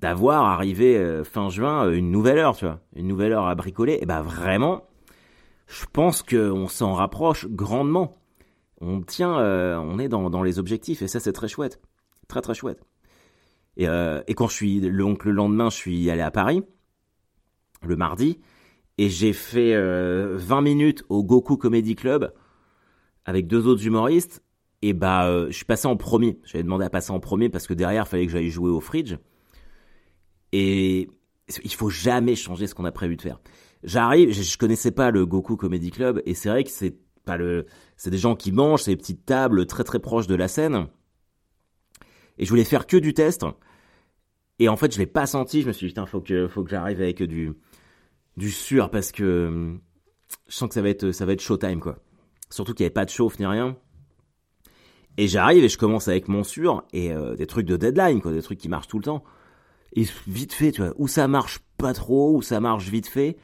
d'avoir 0.00 0.44
arrivé 0.44 0.96
euh, 0.96 1.22
fin 1.22 1.48
juin 1.48 1.90
une 1.92 2.10
nouvelle 2.10 2.38
heure, 2.38 2.56
tu 2.56 2.64
vois, 2.64 2.80
une 2.96 3.06
nouvelle 3.06 3.32
heure 3.32 3.46
à 3.46 3.54
bricoler. 3.54 3.98
Et 4.02 4.06
ben 4.06 4.22
vraiment, 4.22 4.84
je 5.66 5.84
pense 5.92 6.22
qu'on 6.22 6.68
s'en 6.68 6.92
rapproche 6.94 7.46
grandement. 7.48 8.18
On 8.80 9.00
tient, 9.00 9.32
on 9.32 9.98
est 9.98 10.08
dans, 10.08 10.42
les 10.42 10.58
objectifs 10.58 11.02
et 11.02 11.08
ça 11.08 11.18
c'est 11.18 11.32
très 11.32 11.48
chouette, 11.48 11.80
très 12.28 12.42
très 12.42 12.54
chouette. 12.54 12.82
Et, 13.76 13.84
et 13.84 14.34
quand 14.34 14.48
je 14.48 14.54
suis 14.54 14.80
donc 14.80 15.24
le 15.24 15.32
lendemain, 15.32 15.70
je 15.70 15.76
suis 15.76 16.10
allé 16.10 16.22
à 16.22 16.30
Paris 16.30 16.62
le 17.82 17.96
mardi 17.96 18.38
et 18.98 19.08
j'ai 19.08 19.32
fait 19.32 19.74
20 19.74 20.60
minutes 20.60 21.04
au 21.08 21.24
Goku 21.24 21.56
Comedy 21.56 21.96
Club 21.96 22.32
avec 23.24 23.46
deux 23.46 23.66
autres 23.66 23.86
humoristes 23.86 24.42
et 24.82 24.92
bah, 24.92 25.26
euh, 25.26 25.46
je 25.48 25.52
suis 25.52 25.64
passé 25.64 25.88
en 25.88 25.96
premier. 25.96 26.38
J'avais 26.44 26.62
demandé 26.62 26.84
à 26.84 26.90
passer 26.90 27.10
en 27.10 27.20
premier 27.20 27.48
parce 27.48 27.66
que 27.66 27.74
derrière, 27.74 28.04
il 28.06 28.08
fallait 28.08 28.26
que 28.26 28.32
j'aille 28.32 28.50
jouer 28.50 28.70
au 28.70 28.80
fridge. 28.80 29.16
Et 30.52 31.08
il 31.64 31.74
faut 31.74 31.90
jamais 31.90 32.36
changer 32.36 32.66
ce 32.66 32.74
qu'on 32.74 32.84
a 32.84 32.92
prévu 32.92 33.16
de 33.16 33.22
faire. 33.22 33.40
J'arrive, 33.84 34.32
je, 34.32 34.58
connaissais 34.58 34.90
pas 34.90 35.10
le 35.10 35.26
Goku 35.26 35.56
Comedy 35.56 35.90
Club 35.90 36.22
et 36.26 36.34
c'est 36.34 36.48
vrai 36.48 36.64
que 36.64 36.70
c'est 36.70 36.96
pas 37.24 37.36
le, 37.36 37.66
c'est 37.96 38.10
des 38.10 38.18
gens 38.18 38.34
qui 38.34 38.52
mangent, 38.52 38.82
c'est 38.82 38.92
des 38.92 38.96
petites 38.96 39.24
tables 39.26 39.66
très 39.66 39.84
très 39.84 39.98
proches 39.98 40.26
de 40.26 40.34
la 40.34 40.48
scène. 40.48 40.88
Et 42.38 42.44
je 42.44 42.50
voulais 42.50 42.64
faire 42.64 42.86
que 42.86 42.96
du 42.96 43.14
test. 43.14 43.44
Et 44.58 44.68
en 44.68 44.76
fait, 44.76 44.92
je 44.92 44.98
l'ai 44.98 45.06
pas 45.06 45.26
senti. 45.26 45.62
Je 45.62 45.68
me 45.68 45.72
suis 45.72 45.86
dit, 45.86 45.92
putain, 45.92 46.06
faut 46.06 46.20
que, 46.20 46.48
faut 46.48 46.64
que 46.64 46.70
j'arrive 46.70 47.00
avec 47.00 47.22
du, 47.22 47.52
du 48.36 48.50
sûr 48.50 48.90
parce 48.90 49.12
que 49.12 49.78
je 50.48 50.54
sens 50.54 50.68
que 50.68 50.74
ça 50.74 50.82
va 50.82 50.88
être, 50.88 51.12
ça 51.12 51.26
va 51.26 51.32
être 51.32 51.40
showtime 51.40 51.80
quoi. 51.80 51.98
Surtout 52.50 52.74
qu'il 52.74 52.84
n'y 52.84 52.86
avait 52.86 52.94
pas 52.94 53.04
de 53.04 53.10
chauffe 53.10 53.38
ni 53.38 53.46
rien. 53.46 53.76
Et 55.18 55.28
j'arrive 55.28 55.64
et 55.64 55.68
je 55.68 55.78
commence 55.78 56.08
avec 56.08 56.28
mon 56.28 56.44
sur 56.44 56.84
et 56.92 57.12
euh, 57.12 57.36
des 57.36 57.46
trucs 57.46 57.66
de 57.66 57.76
deadline, 57.76 58.20
quoi, 58.20 58.32
des 58.32 58.42
trucs 58.42 58.58
qui 58.58 58.68
marchent 58.68 58.88
tout 58.88 58.98
le 58.98 59.04
temps. 59.04 59.24
Et 59.94 60.04
vite 60.26 60.52
fait, 60.52 60.72
tu 60.72 60.82
vois, 60.82 60.92
où 60.96 61.08
ça 61.08 61.26
marche 61.26 61.60
pas 61.78 61.94
trop, 61.94 62.36
où 62.36 62.42
ça 62.42 62.60
marche 62.60 62.88
vite 62.88 63.06
fait. 63.06 63.38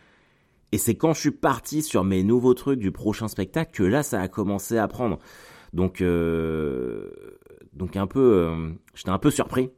Et 0.72 0.78
c'est 0.78 0.94
quand 0.94 1.12
je 1.12 1.20
suis 1.20 1.30
parti 1.30 1.82
sur 1.82 2.02
mes 2.02 2.22
nouveaux 2.22 2.54
trucs 2.54 2.80
du 2.80 2.92
prochain 2.92 3.28
spectacle 3.28 3.72
que 3.72 3.82
là, 3.82 4.02
ça 4.02 4.20
a 4.20 4.28
commencé 4.28 4.78
à 4.78 4.88
prendre. 4.88 5.18
Donc, 5.72 6.00
euh, 6.00 7.10
donc 7.72 7.96
un 7.96 8.06
peu, 8.06 8.20
euh, 8.20 8.70
j'étais 8.94 9.10
un 9.10 9.18
peu 9.18 9.30
surpris. 9.30 9.70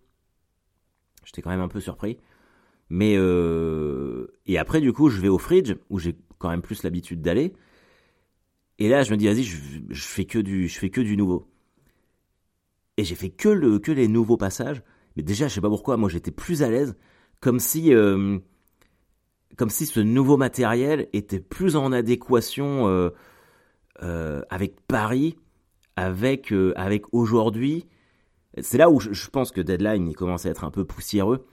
J'étais 1.25 1.43
quand 1.43 1.51
même 1.51 1.61
un 1.61 1.69
peu 1.69 1.81
surpris. 1.81 2.19
Mais 2.91 3.15
et 4.47 4.59
après, 4.59 4.81
du 4.81 4.93
coup, 4.93 5.09
je 5.09 5.21
vais 5.21 5.29
au 5.29 5.39
fridge 5.39 5.75
où 5.91 5.99
j'ai 5.99 6.17
quand 6.39 6.51
même 6.51 6.63
plus 6.63 6.83
l'habitude 6.83 7.23
d'aller. 7.23 7.55
Et 8.79 8.89
là, 8.89 9.03
je 9.03 9.11
me 9.11 9.17
dis, 9.17 9.27
vas-y, 9.27 9.45
je, 9.45 9.57
je, 9.89 10.05
fais 10.05 10.25
que 10.25 10.39
du, 10.39 10.69
je 10.69 10.79
fais 10.79 10.91
que 10.91 11.01
du 11.01 11.17
nouveau. 11.17 11.49
Et 12.97 13.05
j'ai 13.05 13.15
fait 13.15 13.31
que, 13.31 13.49
le, 13.49 13.79
que 13.79 13.93
les 13.93 14.09
nouveaux 14.09 14.37
passages. 14.37 14.83
Mais 15.17 15.23
déjà, 15.23 15.49
je 15.49 15.55
sais 15.55 15.61
pas 15.61 15.69
pourquoi, 15.69 15.97
moi 15.97 16.09
j'étais 16.09 16.31
plus 16.31 16.63
à 16.63 16.71
l'aise. 16.71 16.97
Comme 17.41 17.61
si, 17.61 17.95
euh, 17.95 18.39
comme 19.57 19.71
si 19.71 19.87
ce 19.87 20.01
nouveau 20.01 20.37
matériel 20.37 21.09
était 21.13 21.41
plus 21.41 21.77
en 21.77 21.93
adéquation 21.93 22.89
euh, 22.89 23.11
euh, 24.03 24.43
avec 24.51 24.81
Paris, 24.87 25.37
avec, 25.97 26.53
avec 26.77 27.05
aujourd'hui. 27.13 27.87
C'est 28.61 28.79
là 28.79 28.91
où 28.91 29.01
je, 29.01 29.29
pense 29.31 29.51
que 29.51 29.61
Deadline 29.61 30.09
il 30.09 30.15
commence 30.15 30.47
à 30.47 30.51
être 30.51 30.65
un 30.65 30.71
peu 30.71 30.85
poussiéreux. 30.85 31.47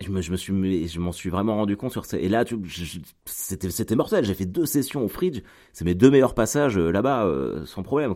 Je 0.00 0.10
me, 0.10 0.20
je 0.20 0.32
me 0.32 0.36
suis, 0.36 0.52
m'en 0.98 1.12
suis 1.12 1.30
vraiment 1.30 1.56
rendu 1.56 1.76
compte 1.76 1.92
sur 1.92 2.06
ça. 2.06 2.18
Et 2.18 2.28
là, 2.28 2.44
c'était, 3.24 3.94
mortel. 3.94 4.24
J'ai 4.24 4.34
fait 4.34 4.46
deux 4.46 4.66
sessions 4.66 5.04
au 5.04 5.08
fridge. 5.08 5.42
C'est 5.72 5.84
mes 5.84 5.94
deux 5.94 6.10
meilleurs 6.10 6.34
passages 6.34 6.76
là-bas, 6.76 7.28
sans 7.66 7.82
problème. 7.82 8.14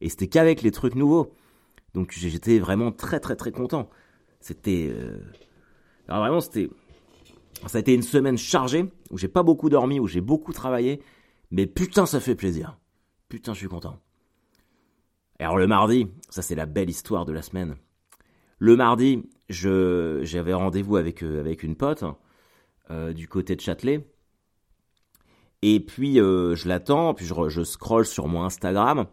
Et 0.00 0.08
c'était 0.08 0.28
qu'avec 0.28 0.62
les 0.62 0.70
trucs 0.70 0.94
nouveaux. 0.94 1.32
Donc 1.94 2.12
j'étais 2.12 2.58
vraiment 2.58 2.92
très 2.92 3.20
très 3.20 3.36
très 3.36 3.52
content. 3.52 3.88
C'était... 4.40 4.90
Euh... 4.92 5.18
Alors 6.08 6.22
vraiment 6.22 6.40
c'était... 6.40 6.68
Ça 7.66 7.78
a 7.78 7.80
été 7.80 7.94
une 7.94 8.02
semaine 8.02 8.36
chargée, 8.38 8.90
où 9.10 9.18
j'ai 9.18 9.28
pas 9.28 9.42
beaucoup 9.42 9.68
dormi, 9.68 10.00
où 10.00 10.06
j'ai 10.06 10.20
beaucoup 10.20 10.52
travaillé, 10.52 11.00
mais 11.50 11.66
putain, 11.66 12.06
ça 12.06 12.20
fait 12.20 12.34
plaisir. 12.34 12.78
Putain, 13.28 13.54
je 13.54 13.58
suis 13.58 13.68
content. 13.68 13.98
Alors 15.38 15.58
le 15.58 15.66
mardi, 15.66 16.06
ça 16.30 16.42
c'est 16.42 16.54
la 16.54 16.66
belle 16.66 16.90
histoire 16.90 17.24
de 17.24 17.32
la 17.32 17.42
semaine. 17.42 17.76
Le 18.58 18.76
mardi, 18.76 19.22
j'avais 19.48 20.54
rendez-vous 20.54 20.96
avec 20.96 21.22
euh, 21.22 21.54
une 21.62 21.74
pote 21.74 22.04
euh, 22.90 23.12
du 23.12 23.28
côté 23.28 23.56
de 23.56 23.60
Châtelet. 23.60 24.06
Et 25.62 25.80
puis 25.80 26.20
euh, 26.20 26.54
je 26.54 26.68
l'attends, 26.68 27.14
puis 27.14 27.26
je, 27.26 27.34
je 27.48 27.64
scroll 27.64 28.06
sur 28.06 28.28
mon 28.28 28.44
Instagram 28.44 29.06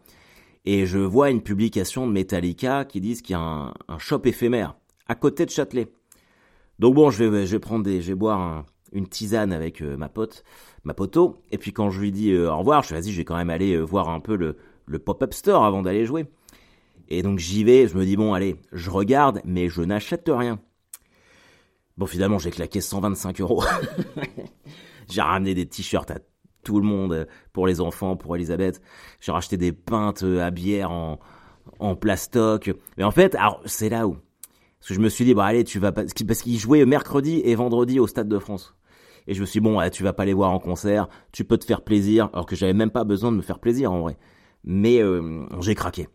et 0.64 0.86
je 0.86 0.98
vois 0.98 1.30
une 1.30 1.42
publication 1.42 2.06
de 2.06 2.12
Metallica 2.12 2.84
qui 2.84 3.00
dit 3.00 3.20
qu'il 3.20 3.34
y 3.34 3.38
a 3.38 3.40
un, 3.88 3.98
shop 3.98 4.22
éphémère 4.24 4.76
à 5.08 5.14
côté 5.14 5.44
de 5.44 5.50
Châtelet. 5.50 5.88
Donc 6.82 6.96
bon, 6.96 7.10
je 7.10 7.22
vais 7.22 7.46
je 7.46 7.52
vais 7.52 7.60
prendre 7.60 7.84
des, 7.84 8.02
je 8.02 8.08
vais 8.08 8.16
boire 8.16 8.64
une 8.90 9.06
tisane 9.06 9.52
avec 9.52 9.80
ma 9.82 10.08
pote, 10.08 10.42
ma 10.82 10.94
poteau. 10.94 11.40
Et 11.52 11.56
puis 11.56 11.72
quand 11.72 11.90
je 11.90 12.00
lui 12.00 12.10
dis 12.10 12.36
au 12.36 12.58
revoir, 12.58 12.82
je 12.82 12.92
vas-y, 12.92 13.12
je 13.12 13.18
vais 13.18 13.24
quand 13.24 13.36
même 13.36 13.50
aller 13.50 13.80
voir 13.80 14.08
un 14.08 14.18
peu 14.18 14.34
le 14.34 14.56
le 14.86 14.98
pop-up 14.98 15.32
store 15.32 15.64
avant 15.64 15.82
d'aller 15.82 16.04
jouer. 16.06 16.26
Et 17.08 17.22
donc 17.22 17.38
j'y 17.38 17.62
vais, 17.62 17.86
je 17.86 17.96
me 17.96 18.04
dis 18.04 18.16
bon 18.16 18.34
allez, 18.34 18.56
je 18.72 18.90
regarde, 18.90 19.40
mais 19.44 19.68
je 19.68 19.80
n'achète 19.80 20.28
rien. 20.28 20.58
Bon 21.98 22.06
finalement 22.06 22.38
j'ai 22.38 22.50
claqué 22.50 22.80
125 22.80 23.40
euros. 23.42 23.62
j'ai 25.08 25.22
ramené 25.22 25.54
des 25.54 25.66
t-shirts 25.66 26.10
à 26.10 26.18
tout 26.64 26.80
le 26.80 26.84
monde, 26.84 27.28
pour 27.52 27.68
les 27.68 27.80
enfants, 27.80 28.16
pour 28.16 28.34
Elisabeth. 28.34 28.82
J'ai 29.20 29.30
racheté 29.30 29.56
des 29.56 29.70
pintes 29.70 30.24
à 30.24 30.50
bière 30.50 30.90
en, 30.90 31.20
en 31.78 31.94
plastoc. 31.94 32.72
Mais 32.96 33.04
en 33.04 33.12
fait, 33.12 33.36
alors 33.36 33.62
c'est 33.66 33.88
là 33.88 34.08
où. 34.08 34.16
Parce 34.82 34.88
que 34.88 34.94
je 34.94 35.00
me 35.00 35.08
suis 35.08 35.24
dit, 35.24 35.32
bon 35.32 35.42
allez, 35.42 35.62
tu 35.62 35.78
vas 35.78 35.92
pas... 35.92 36.02
Parce 36.26 36.42
qu'ils 36.42 36.58
jouaient 36.58 36.84
mercredi 36.84 37.40
et 37.44 37.54
vendredi 37.54 38.00
au 38.00 38.08
Stade 38.08 38.26
de 38.26 38.40
France. 38.40 38.74
Et 39.28 39.34
je 39.34 39.40
me 39.40 39.46
suis 39.46 39.60
dit, 39.60 39.64
bon, 39.64 39.80
tu 39.90 40.02
vas 40.02 40.12
pas 40.12 40.24
les 40.24 40.32
voir 40.32 40.50
en 40.50 40.58
concert, 40.58 41.08
tu 41.30 41.44
peux 41.44 41.56
te 41.56 41.64
faire 41.64 41.82
plaisir, 41.82 42.30
alors 42.32 42.46
que 42.46 42.56
j'avais 42.56 42.72
même 42.72 42.90
pas 42.90 43.04
besoin 43.04 43.30
de 43.30 43.36
me 43.36 43.42
faire 43.42 43.60
plaisir 43.60 43.92
en 43.92 44.00
vrai. 44.00 44.18
Mais 44.64 45.00
euh, 45.00 45.46
j'ai 45.60 45.76
craqué. 45.76 46.08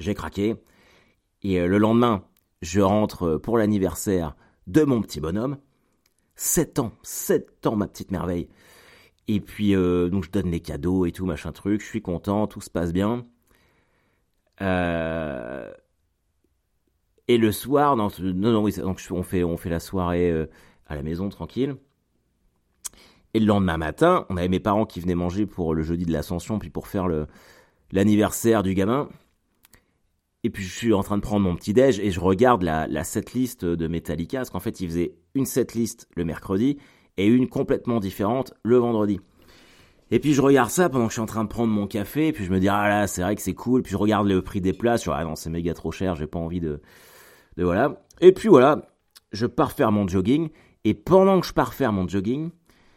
J'ai 0.00 0.12
craqué. 0.12 0.56
Et 1.42 1.60
euh, 1.60 1.66
le 1.66 1.78
lendemain, 1.78 2.26
je 2.60 2.82
rentre 2.82 3.38
pour 3.38 3.56
l'anniversaire 3.56 4.36
de 4.66 4.82
mon 4.84 5.00
petit 5.00 5.20
bonhomme. 5.20 5.56
7 6.36 6.78
ans, 6.78 6.92
7 7.02 7.66
ans 7.66 7.76
ma 7.76 7.88
petite 7.88 8.10
merveille. 8.10 8.50
Et 9.28 9.40
puis 9.40 9.74
euh, 9.74 10.10
donc 10.10 10.24
je 10.24 10.30
donne 10.30 10.50
les 10.50 10.60
cadeaux 10.60 11.06
et 11.06 11.12
tout 11.12 11.24
machin 11.24 11.52
truc, 11.52 11.80
je 11.80 11.86
suis 11.86 12.02
content, 12.02 12.46
tout 12.46 12.60
se 12.60 12.68
passe 12.68 12.92
bien. 12.92 13.24
Euh... 14.60 15.72
Et 17.32 17.38
le 17.38 17.50
soir, 17.50 17.96
non, 17.96 18.10
non, 18.20 18.62
oui, 18.62 18.74
donc 18.76 19.00
on 19.10 19.22
fait, 19.22 19.42
on 19.42 19.56
fait 19.56 19.70
la 19.70 19.80
soirée 19.80 20.46
à 20.86 20.94
la 20.94 21.02
maison 21.02 21.30
tranquille. 21.30 21.76
Et 23.32 23.40
le 23.40 23.46
lendemain 23.46 23.78
matin, 23.78 24.26
on 24.28 24.36
avait 24.36 24.50
mes 24.50 24.60
parents 24.60 24.84
qui 24.84 25.00
venaient 25.00 25.14
manger 25.14 25.46
pour 25.46 25.72
le 25.72 25.82
jeudi 25.82 26.04
de 26.04 26.12
l'ascension, 26.12 26.58
puis 26.58 26.68
pour 26.68 26.88
faire 26.88 27.08
l'anniversaire 27.90 28.62
du 28.62 28.74
gamin. 28.74 29.08
Et 30.44 30.50
puis 30.50 30.62
je 30.62 30.76
suis 30.76 30.92
en 30.92 31.02
train 31.02 31.16
de 31.16 31.22
prendre 31.22 31.40
mon 31.40 31.56
petit 31.56 31.72
déj 31.72 32.00
et 32.00 32.10
je 32.10 32.20
regarde 32.20 32.64
la, 32.64 32.86
la 32.86 33.02
setlist 33.02 33.64
de 33.64 33.88
Metallica, 33.88 34.40
parce 34.40 34.50
qu'en 34.50 34.60
fait 34.60 34.82
ils 34.82 34.88
faisaient 34.88 35.14
une 35.34 35.46
setlist 35.46 36.10
le 36.14 36.26
mercredi 36.26 36.76
et 37.16 37.26
une 37.26 37.48
complètement 37.48 37.98
différente 37.98 38.52
le 38.62 38.76
vendredi. 38.76 39.20
Et 40.10 40.18
puis 40.18 40.34
je 40.34 40.42
regarde 40.42 40.68
ça 40.68 40.90
pendant 40.90 41.06
que 41.06 41.12
je 41.12 41.14
suis 41.14 41.22
en 41.22 41.26
train 41.26 41.44
de 41.44 41.48
prendre 41.48 41.72
mon 41.72 41.86
café, 41.86 42.28
et 42.28 42.32
puis 42.34 42.44
je 42.44 42.50
me 42.50 42.60
dis 42.60 42.68
ah 42.68 42.86
là 42.90 43.06
c'est 43.06 43.22
vrai 43.22 43.36
que 43.36 43.40
c'est 43.40 43.54
cool, 43.54 43.82
puis 43.82 43.92
je 43.92 43.96
regarde 43.96 44.26
le 44.26 44.42
prix 44.42 44.60
des 44.60 44.74
places, 44.74 45.04
je 45.04 45.10
dis 45.10 45.16
ah 45.18 45.24
non 45.24 45.34
c'est 45.34 45.48
méga 45.48 45.72
trop 45.72 45.92
cher, 45.92 46.14
j'ai 46.16 46.26
pas 46.26 46.38
envie 46.38 46.60
de, 46.60 46.82
voilà. 47.58 48.02
Et 48.20 48.32
puis 48.32 48.48
voilà, 48.48 48.82
je 49.32 49.46
pars 49.46 49.72
faire 49.72 49.92
mon 49.92 50.06
jogging, 50.06 50.50
et 50.84 50.94
pendant 50.94 51.40
que 51.40 51.46
je 51.46 51.52
pars 51.52 51.74
faire 51.74 51.92
mon 51.92 52.08
jogging, 52.08 52.50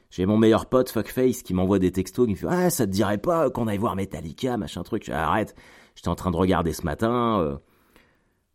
j'ai 0.10 0.26
mon 0.26 0.38
meilleur 0.38 0.68
pote 0.68 0.90
Fuckface 0.90 1.44
qui 1.44 1.54
m'envoie 1.54 1.80
des 1.80 1.92
textos 1.92 2.26
qui 2.26 2.32
me 2.32 2.38
fait 2.38 2.48
ah 2.50 2.70
ça 2.70 2.86
te 2.86 2.92
dirait 2.92 3.18
pas 3.18 3.50
qu'on 3.50 3.68
aille 3.68 3.78
voir 3.78 3.96
Metallica 3.96 4.56
machin 4.58 4.84
truc. 4.84 5.10
arrête, 5.10 5.56
j'étais 5.96 6.08
en 6.08 6.16
train 6.16 6.32
de 6.32 6.38
regarder 6.38 6.74
ce 6.74 6.84
matin. 6.84 7.40
Euh, 7.42 7.58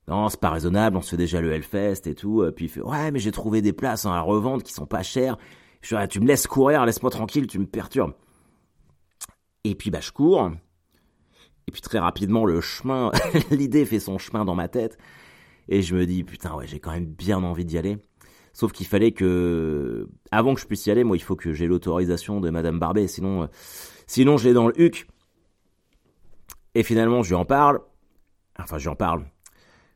non, 0.09 0.28
c'est 0.28 0.40
pas 0.40 0.50
raisonnable, 0.50 0.97
on 0.97 1.02
se 1.02 1.11
fait 1.11 1.16
déjà 1.16 1.40
le 1.40 1.52
Hellfest 1.52 2.07
et 2.07 2.14
tout. 2.14 2.42
Euh, 2.42 2.50
puis 2.50 2.64
il 2.66 2.69
fait 2.69 2.80
ouais 2.80 3.11
mais 3.11 3.19
j'ai 3.19 3.33
trouvé 3.33 3.62
des 3.62 3.73
places 3.73 4.07
hein, 4.07 4.12
à 4.12 4.21
revendre 4.21 4.62
qui 4.62 4.73
sont 4.73 4.87
pas 4.87 5.02
chères. 5.02 5.37
Je 5.83 5.95
dis, 5.95 6.00
ah, 6.00 6.09
tu 6.09 6.21
me 6.21 6.26
laisses 6.26 6.47
courir, 6.47 6.85
laisse-moi 6.85 7.11
tranquille, 7.11 7.47
tu 7.47 7.59
me 7.59 7.66
perturbes. 7.66 8.14
Et 9.64 9.75
puis 9.75 9.90
bah 9.90 10.00
je 10.00 10.12
cours. 10.12 10.50
Et 11.69 11.73
puis 11.73 11.83
très 11.83 11.99
rapidement 11.99 12.47
le 12.47 12.61
chemin, 12.61 13.12
l'idée 13.50 13.85
fait 13.85 14.00
son 14.00 14.19
chemin 14.19 14.45
dans 14.45 14.54
ma 14.54 14.69
tête. 14.69 14.99
Et 15.70 15.80
je 15.80 15.96
me 15.96 16.04
dis 16.04 16.24
putain 16.24 16.54
ouais 16.54 16.66
j'ai 16.66 16.80
quand 16.80 16.90
même 16.90 17.06
bien 17.06 17.42
envie 17.42 17.64
d'y 17.64 17.78
aller. 17.78 17.96
Sauf 18.52 18.72
qu'il 18.72 18.86
fallait 18.86 19.12
que, 19.12 20.08
avant 20.30 20.54
que 20.54 20.60
je 20.60 20.66
puisse 20.66 20.86
y 20.86 20.90
aller, 20.90 21.04
moi, 21.04 21.16
il 21.16 21.22
faut 21.22 21.36
que 21.36 21.52
j'ai 21.52 21.66
l'autorisation 21.66 22.40
de 22.40 22.50
Madame 22.50 22.78
Barbet, 22.78 23.06
sinon, 23.06 23.44
euh, 23.44 23.46
sinon, 24.06 24.36
je 24.36 24.48
l'ai 24.48 24.54
dans 24.54 24.66
le 24.66 24.80
huc. 24.80 25.06
Et 26.74 26.82
finalement, 26.82 27.22
je 27.22 27.30
lui 27.30 27.36
en 27.36 27.44
parle. 27.44 27.80
Enfin, 28.58 28.78
je 28.78 28.84
lui 28.84 28.90
en 28.90 28.96
parle. 28.96 29.24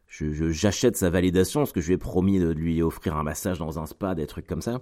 J'achète 0.08 0.96
sa 0.96 1.10
validation, 1.10 1.60
parce 1.60 1.72
que 1.72 1.80
je 1.80 1.88
lui 1.88 1.94
ai 1.94 1.98
promis 1.98 2.38
de 2.38 2.48
lui 2.48 2.80
offrir 2.80 3.16
un 3.16 3.24
massage 3.24 3.58
dans 3.58 3.80
un 3.80 3.86
spa, 3.86 4.14
des 4.14 4.26
trucs 4.26 4.46
comme 4.46 4.62
ça. 4.62 4.80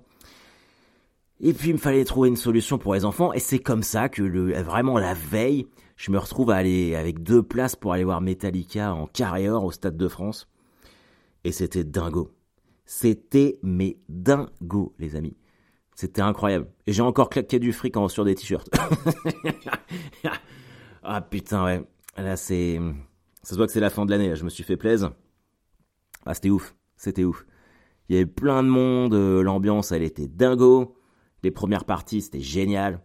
Et 1.40 1.54
puis, 1.54 1.70
il 1.70 1.74
me 1.74 1.78
fallait 1.78 2.04
trouver 2.04 2.28
une 2.28 2.36
solution 2.36 2.76
pour 2.76 2.94
les 2.94 3.06
enfants, 3.06 3.32
et 3.32 3.38
c'est 3.38 3.58
comme 3.58 3.82
ça 3.82 4.10
que 4.10 4.22
vraiment 4.62 4.98
la 4.98 5.14
veille, 5.14 5.66
je 5.96 6.10
me 6.10 6.18
retrouve 6.18 6.50
à 6.50 6.56
aller 6.56 6.94
avec 6.94 7.22
deux 7.22 7.42
places 7.42 7.74
pour 7.74 7.94
aller 7.94 8.04
voir 8.04 8.20
Metallica 8.20 8.92
en 8.92 9.06
carrière 9.06 9.64
au 9.64 9.72
Stade 9.72 9.96
de 9.96 10.08
France. 10.08 10.51
Et 11.44 11.52
c'était 11.52 11.84
dingo. 11.84 12.30
C'était 12.84 13.58
mes 13.62 14.00
dingo, 14.08 14.94
les 14.98 15.16
amis. 15.16 15.36
C'était 15.94 16.22
incroyable. 16.22 16.68
Et 16.86 16.92
j'ai 16.92 17.02
encore 17.02 17.28
claqué 17.28 17.58
du 17.58 17.72
fric 17.72 17.96
en 17.96 18.08
sur 18.08 18.24
des 18.24 18.34
t-shirts. 18.34 18.68
ah 21.02 21.20
putain, 21.20 21.64
ouais. 21.64 21.82
Là, 22.16 22.36
c'est. 22.36 22.80
Ça 23.42 23.50
se 23.50 23.56
voit 23.56 23.66
que 23.66 23.72
c'est 23.72 23.80
la 23.80 23.90
fin 23.90 24.04
de 24.04 24.10
l'année. 24.10 24.34
Je 24.36 24.44
me 24.44 24.48
suis 24.48 24.64
fait 24.64 24.76
plaisir. 24.76 25.12
Ah, 26.24 26.34
c'était 26.34 26.50
ouf. 26.50 26.74
C'était 26.96 27.24
ouf. 27.24 27.46
Il 28.08 28.14
y 28.14 28.16
avait 28.16 28.26
plein 28.26 28.62
de 28.62 28.68
monde. 28.68 29.14
Euh, 29.14 29.42
l'ambiance, 29.42 29.92
elle 29.92 30.02
était 30.02 30.28
dingo. 30.28 30.96
Les 31.42 31.50
premières 31.50 31.84
parties, 31.84 32.22
c'était 32.22 32.40
génial. 32.40 33.00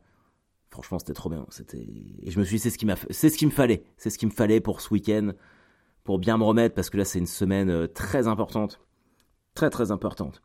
Franchement, 0.70 1.00
c'était 1.00 1.14
trop 1.14 1.30
bien. 1.30 1.46
C'était. 1.50 1.78
Et 2.22 2.32
je 2.32 2.40
me 2.40 2.44
suis 2.44 2.58
dit, 2.58 2.60
c'est 2.60 2.70
ce 2.70 2.78
qui 2.78 2.86
m'a, 2.86 2.96
c'est 3.10 3.30
ce 3.30 3.38
qu'il 3.38 3.48
me 3.48 3.54
fallait. 3.54 3.84
C'est 3.98 4.10
ce 4.10 4.18
qu'il 4.18 4.28
me 4.28 4.34
fallait 4.34 4.62
pour 4.62 4.82
ce 4.82 4.94
week-end, 4.94 5.32
pour 6.08 6.20
bien 6.20 6.38
me 6.38 6.44
remettre, 6.46 6.74
parce 6.74 6.90
que 6.90 6.96
là, 6.96 7.04
c'est 7.04 7.20
une 7.20 7.28
semaine 7.28 7.70
euh, 7.70 7.86
très 7.86 8.28
importante 8.28 8.80
très 9.56 9.70
très 9.72 9.92
importante. 9.92 10.42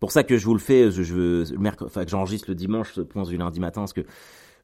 Pour 0.00 0.10
ça 0.10 0.24
que 0.24 0.36
je 0.36 0.44
vous 0.44 0.54
le 0.54 0.60
fais, 0.60 0.90
je, 0.90 1.14
veux, 1.14 1.44
enfin 1.82 2.04
que 2.04 2.10
j'enregistre 2.10 2.50
le 2.50 2.56
dimanche, 2.56 2.92
ce 2.92 3.00
point 3.00 3.22
du 3.22 3.36
lundi 3.36 3.60
matin, 3.60 3.82
parce 3.82 3.92
que 3.92 4.04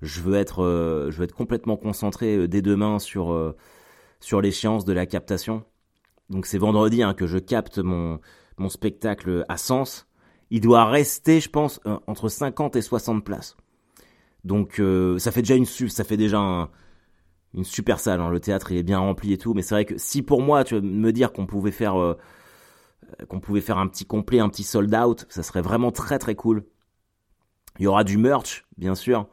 je 0.02 0.20
veux 0.20 0.34
être, 0.34 0.64
euh, 0.64 1.10
je 1.10 1.18
veux 1.18 1.24
être 1.24 1.34
complètement 1.34 1.76
concentré 1.76 2.36
euh, 2.36 2.48
dès 2.48 2.62
demain 2.62 2.98
sur 2.98 3.54
sur 4.18 4.40
l'échéance 4.42 4.84
de 4.84 4.92
la 4.92 5.06
captation. 5.06 5.62
Donc 6.28 6.46
c'est 6.46 6.58
vendredi 6.58 7.02
hein, 7.02 7.14
que 7.14 7.26
je 7.26 7.38
capte 7.38 7.78
mon 7.78 8.20
mon 8.58 8.68
spectacle 8.68 9.46
à 9.48 9.56
Sens. 9.56 10.06
Il 10.50 10.60
doit 10.60 10.84
rester, 10.84 11.40
je 11.40 11.48
pense, 11.48 11.80
entre 12.08 12.28
50 12.28 12.74
et 12.76 12.82
60 12.82 13.24
places. 13.24 13.56
Donc 14.44 14.82
ça 15.18 15.30
fait 15.30 15.42
déjà 15.42 15.54
une 15.54 15.64
ça 15.64 16.04
fait 16.04 16.18
déjà 16.18 16.68
une 17.54 17.64
super 17.64 18.00
salle. 18.00 18.20
Hein. 18.20 18.30
Le 18.30 18.40
théâtre 18.40 18.72
il 18.72 18.78
est 18.78 18.82
bien 18.82 18.98
rempli 18.98 19.32
et 19.32 19.38
tout, 19.38 19.54
mais 19.54 19.62
c'est 19.62 19.74
vrai 19.74 19.84
que 19.84 19.98
si 19.98 20.22
pour 20.22 20.42
moi 20.42 20.64
tu 20.64 20.74
veux 20.74 20.80
me 20.80 21.12
dire 21.12 21.32
qu'on 21.32 21.46
pouvait 21.46 21.70
faire 21.70 22.00
euh, 22.00 22.16
qu'on 23.28 23.40
pouvait 23.40 23.60
faire 23.60 23.78
un 23.78 23.88
petit 23.88 24.04
complet, 24.04 24.38
un 24.38 24.48
petit 24.48 24.62
sold 24.62 24.94
out, 24.94 25.26
ça 25.28 25.42
serait 25.42 25.62
vraiment 25.62 25.90
très 25.90 26.18
très 26.18 26.34
cool. 26.34 26.64
Il 27.78 27.84
y 27.84 27.86
aura 27.86 28.04
du 28.04 28.18
merch, 28.18 28.66
bien 28.76 28.94
sûr. 28.94 29.26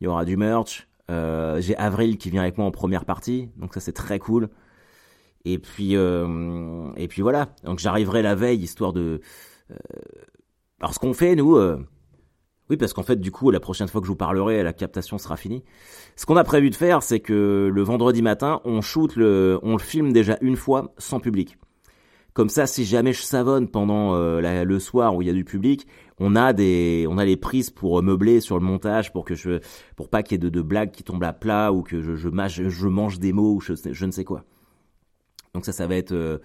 Il 0.00 0.04
y 0.04 0.06
aura 0.06 0.24
du 0.24 0.36
merch. 0.36 0.88
Euh, 1.10 1.60
j'ai 1.60 1.76
Avril 1.76 2.18
qui 2.18 2.30
vient 2.30 2.42
avec 2.42 2.58
moi 2.58 2.66
en 2.66 2.70
première 2.70 3.04
partie, 3.04 3.50
donc 3.56 3.74
ça 3.74 3.80
c'est 3.80 3.92
très 3.92 4.18
cool. 4.18 4.50
Et 5.44 5.58
puis 5.58 5.96
euh, 5.96 6.92
et 6.96 7.08
puis 7.08 7.22
voilà. 7.22 7.54
Donc 7.64 7.78
j'arriverai 7.78 8.22
la 8.22 8.34
veille 8.34 8.60
histoire 8.60 8.92
de. 8.92 9.20
Alors 10.80 10.94
ce 10.94 10.98
qu'on 10.98 11.14
fait 11.14 11.34
nous, 11.34 11.56
oui 12.70 12.76
parce 12.76 12.92
qu'en 12.92 13.02
fait 13.02 13.16
du 13.16 13.30
coup 13.30 13.50
la 13.50 13.60
prochaine 13.60 13.88
fois 13.88 14.00
que 14.00 14.06
je 14.06 14.12
vous 14.12 14.16
parlerai, 14.16 14.62
la 14.62 14.72
captation 14.72 15.18
sera 15.18 15.36
finie. 15.36 15.62
Ce 16.16 16.26
qu'on 16.26 16.36
a 16.36 16.44
prévu 16.44 16.70
de 16.70 16.74
faire, 16.74 17.02
c'est 17.02 17.20
que 17.20 17.70
le 17.72 17.82
vendredi 17.82 18.22
matin, 18.22 18.60
on 18.64 18.80
shoot 18.80 19.16
le, 19.16 19.58
on 19.62 19.72
le 19.72 19.78
filme 19.78 20.12
déjà 20.12 20.38
une 20.40 20.56
fois 20.56 20.92
sans 20.98 21.20
public. 21.20 21.58
Comme 22.34 22.48
ça, 22.48 22.66
si 22.66 22.84
jamais 22.86 23.12
je 23.12 23.20
savonne 23.20 23.68
pendant 23.68 24.14
euh, 24.14 24.64
le 24.64 24.78
soir 24.78 25.14
où 25.14 25.20
il 25.20 25.28
y 25.28 25.30
a 25.30 25.34
du 25.34 25.44
public, 25.44 25.86
on 26.18 26.34
a 26.34 26.54
des, 26.54 27.06
on 27.10 27.18
a 27.18 27.26
les 27.26 27.36
prises 27.36 27.68
pour 27.68 27.98
euh, 27.98 28.02
meubler 28.02 28.40
sur 28.40 28.58
le 28.58 28.64
montage 28.64 29.12
pour 29.12 29.26
que 29.26 29.34
je, 29.34 29.60
pour 29.96 30.08
pas 30.08 30.22
qu'il 30.22 30.32
y 30.32 30.34
ait 30.36 30.38
de, 30.38 30.48
de, 30.48 30.62
blagues 30.62 30.92
qui 30.92 31.02
tombent 31.02 31.24
à 31.24 31.34
plat 31.34 31.72
ou 31.72 31.82
que 31.82 32.00
je, 32.00 32.16
je, 32.16 32.28
mange, 32.30 32.68
je 32.68 32.88
mange 32.88 33.18
des 33.18 33.34
mots 33.34 33.56
ou 33.56 33.60
je, 33.60 34.04
ne 34.04 34.10
sais 34.10 34.24
quoi. 34.24 34.44
Donc 35.52 35.66
ça, 35.66 35.72
ça 35.72 35.86
va 35.86 35.94
être, 35.94 36.12
euh, 36.12 36.38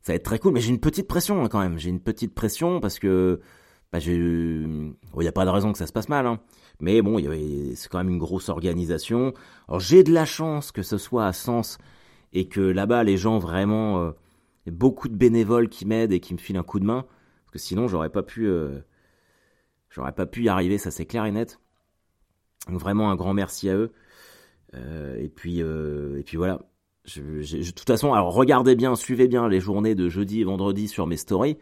ça 0.00 0.12
va 0.12 0.16
être 0.16 0.24
très 0.24 0.38
cool. 0.38 0.54
Mais 0.54 0.60
j'ai 0.60 0.70
une 0.70 0.80
petite 0.80 1.08
pression 1.08 1.44
hein, 1.44 1.48
quand 1.48 1.60
même. 1.60 1.78
J'ai 1.78 1.90
une 1.90 2.00
petite 2.00 2.34
pression 2.34 2.80
parce 2.80 2.98
que, 2.98 3.40
bah, 3.98 4.02
il 4.04 5.20
n'y 5.20 5.28
a 5.28 5.32
pas 5.32 5.44
de 5.44 5.50
raison 5.50 5.72
que 5.72 5.78
ça 5.78 5.86
se 5.86 5.92
passe 5.92 6.08
mal. 6.08 6.26
Hein. 6.26 6.40
Mais 6.80 7.02
bon, 7.02 7.18
c'est 7.74 7.88
quand 7.88 7.98
même 7.98 8.10
une 8.10 8.18
grosse 8.18 8.48
organisation. 8.48 9.32
J'ai 9.78 10.02
de 10.02 10.12
la 10.12 10.24
chance 10.24 10.72
que 10.72 10.82
ce 10.82 10.98
soit 10.98 11.26
à 11.26 11.32
Sens 11.32 11.78
et 12.32 12.48
que 12.48 12.60
là-bas 12.60 13.04
les 13.04 13.16
gens 13.16 13.38
vraiment 13.38 14.12
beaucoup 14.66 15.08
de 15.08 15.14
bénévoles 15.14 15.68
qui 15.68 15.86
m'aident 15.86 16.12
et 16.12 16.20
qui 16.20 16.34
me 16.34 16.38
filent 16.38 16.58
un 16.58 16.62
coup 16.62 16.80
de 16.80 16.84
main. 16.84 17.06
Parce 17.44 17.52
que 17.52 17.58
sinon 17.58 17.88
j'aurais 17.88 18.10
pas 18.10 18.22
pu, 18.22 18.50
j'aurais 19.88 20.12
pas 20.12 20.26
pu 20.26 20.44
y 20.44 20.48
arriver, 20.48 20.76
ça 20.76 20.90
c'est 20.90 21.06
clair 21.06 21.24
et 21.24 21.32
net. 21.32 21.60
Donc 22.68 22.78
vraiment 22.78 23.10
un 23.10 23.16
grand 23.16 23.32
merci 23.32 23.70
à 23.70 23.76
eux. 23.76 23.92
et 24.74 25.30
puis 25.34 25.60
et 25.60 26.22
puis 26.24 26.36
voilà. 26.36 26.60
De 27.16 27.70
toute 27.70 27.86
façon, 27.86 28.10
regardez 28.30 28.74
bien, 28.74 28.96
suivez 28.96 29.28
bien 29.28 29.48
les 29.48 29.60
journées 29.60 29.94
de 29.94 30.08
jeudi 30.08 30.40
et 30.40 30.44
vendredi 30.44 30.88
sur 30.88 31.06
mes 31.06 31.16
stories 31.16 31.56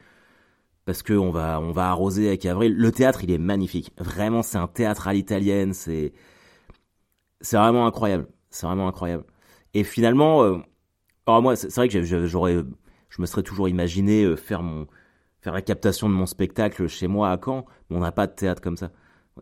parce 0.84 1.02
que 1.02 1.12
on 1.14 1.30
va 1.30 1.60
on 1.60 1.72
va 1.72 1.88
arroser 1.90 2.28
avec 2.28 2.44
Avril. 2.46 2.74
Le 2.76 2.92
théâtre, 2.92 3.24
il 3.24 3.30
est 3.30 3.38
magnifique. 3.38 3.92
Vraiment, 3.98 4.42
c'est 4.42 4.58
un 4.58 4.68
théâtre 4.68 5.08
à 5.08 5.12
l'italienne. 5.14 5.72
C'est 5.74 6.12
c'est 7.40 7.56
vraiment 7.56 7.86
incroyable. 7.86 8.28
C'est 8.50 8.66
vraiment 8.66 8.88
incroyable. 8.88 9.24
Et 9.74 9.84
finalement, 9.84 10.42
euh, 10.44 10.58
alors 11.26 11.42
moi, 11.42 11.56
c'est 11.56 11.74
vrai 11.74 11.88
que 11.88 12.02
j'aurais, 12.26 12.64
je 13.10 13.20
me 13.22 13.26
serais 13.26 13.42
toujours 13.42 13.68
imaginé 13.68 14.24
euh, 14.24 14.36
faire 14.36 14.62
mon 14.62 14.86
faire 15.40 15.52
la 15.54 15.62
captation 15.62 16.08
de 16.08 16.14
mon 16.14 16.26
spectacle 16.26 16.86
chez 16.88 17.06
moi 17.06 17.30
à 17.30 17.38
Caen, 17.42 17.66
mais 17.90 17.96
on 17.96 18.00
n'a 18.00 18.12
pas 18.12 18.26
de 18.26 18.32
théâtre 18.32 18.62
comme 18.62 18.76
ça. 18.78 18.92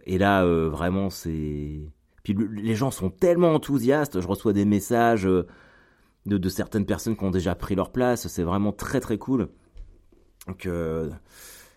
Et 0.06 0.18
là, 0.18 0.44
euh, 0.44 0.68
vraiment, 0.68 1.10
c'est 1.10 1.80
puis 2.24 2.36
les 2.52 2.74
gens 2.76 2.90
sont 2.90 3.10
tellement 3.10 3.54
enthousiastes. 3.54 4.20
Je 4.20 4.28
reçois 4.28 4.52
des 4.52 4.64
messages 4.64 5.28
de 6.26 6.48
certaines 6.48 6.86
personnes 6.86 7.16
qui 7.16 7.24
ont 7.24 7.30
déjà 7.30 7.54
pris 7.54 7.74
leur 7.74 7.92
place. 7.92 8.28
C'est 8.28 8.44
vraiment 8.44 8.72
très 8.72 9.00
très 9.00 9.18
cool. 9.18 9.48
Donc 10.46 10.66
euh, 10.66 11.10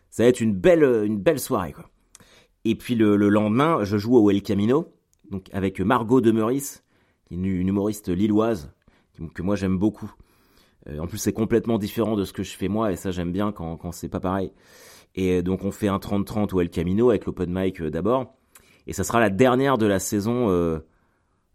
ça 0.09 0.23
va 0.23 0.29
être 0.29 0.41
une 0.41 0.53
belle, 0.53 0.83
une 1.05 1.17
belle 1.19 1.39
soirée 1.39 1.73
quoi. 1.73 1.89
Et 2.63 2.75
puis 2.75 2.95
le, 2.95 3.15
lendemain, 3.15 3.83
je 3.83 3.97
joue 3.97 4.17
au 4.17 4.29
El 4.31 4.41
Camino, 4.41 4.91
donc 5.29 5.49
avec 5.53 5.79
Margot 5.79 6.19
de 6.19 6.31
Meurice, 6.31 6.83
qui 7.25 7.35
est 7.35 7.37
une, 7.37 7.45
humoriste 7.45 8.09
lilloise 8.09 8.73
que 9.33 9.41
moi 9.43 9.55
j'aime 9.55 9.77
beaucoup. 9.77 10.11
Euh, 10.87 10.99
en 10.99 11.07
plus 11.07 11.19
c'est 11.19 11.33
complètement 11.33 11.77
différent 11.77 12.15
de 12.15 12.25
ce 12.25 12.33
que 12.33 12.43
je 12.43 12.57
fais 12.57 12.67
moi 12.67 12.91
et 12.91 12.95
ça 12.95 13.11
j'aime 13.11 13.31
bien 13.31 13.51
quand, 13.51 13.91
c'est 13.91 14.09
pas 14.09 14.19
pareil. 14.19 14.51
Et 15.13 15.43
donc 15.43 15.63
on 15.63 15.71
fait 15.71 15.87
un 15.87 15.97
30-30 15.97 16.53
au 16.53 16.61
El 16.61 16.69
Camino 16.69 17.11
avec 17.11 17.25
l'open 17.25 17.51
mic 17.53 17.81
euh, 17.81 17.91
d'abord. 17.91 18.35
Et 18.87 18.93
ça 18.93 19.03
sera 19.03 19.19
la 19.19 19.29
dernière 19.29 19.77
de 19.77 19.85
la 19.85 19.99
saison 19.99 20.49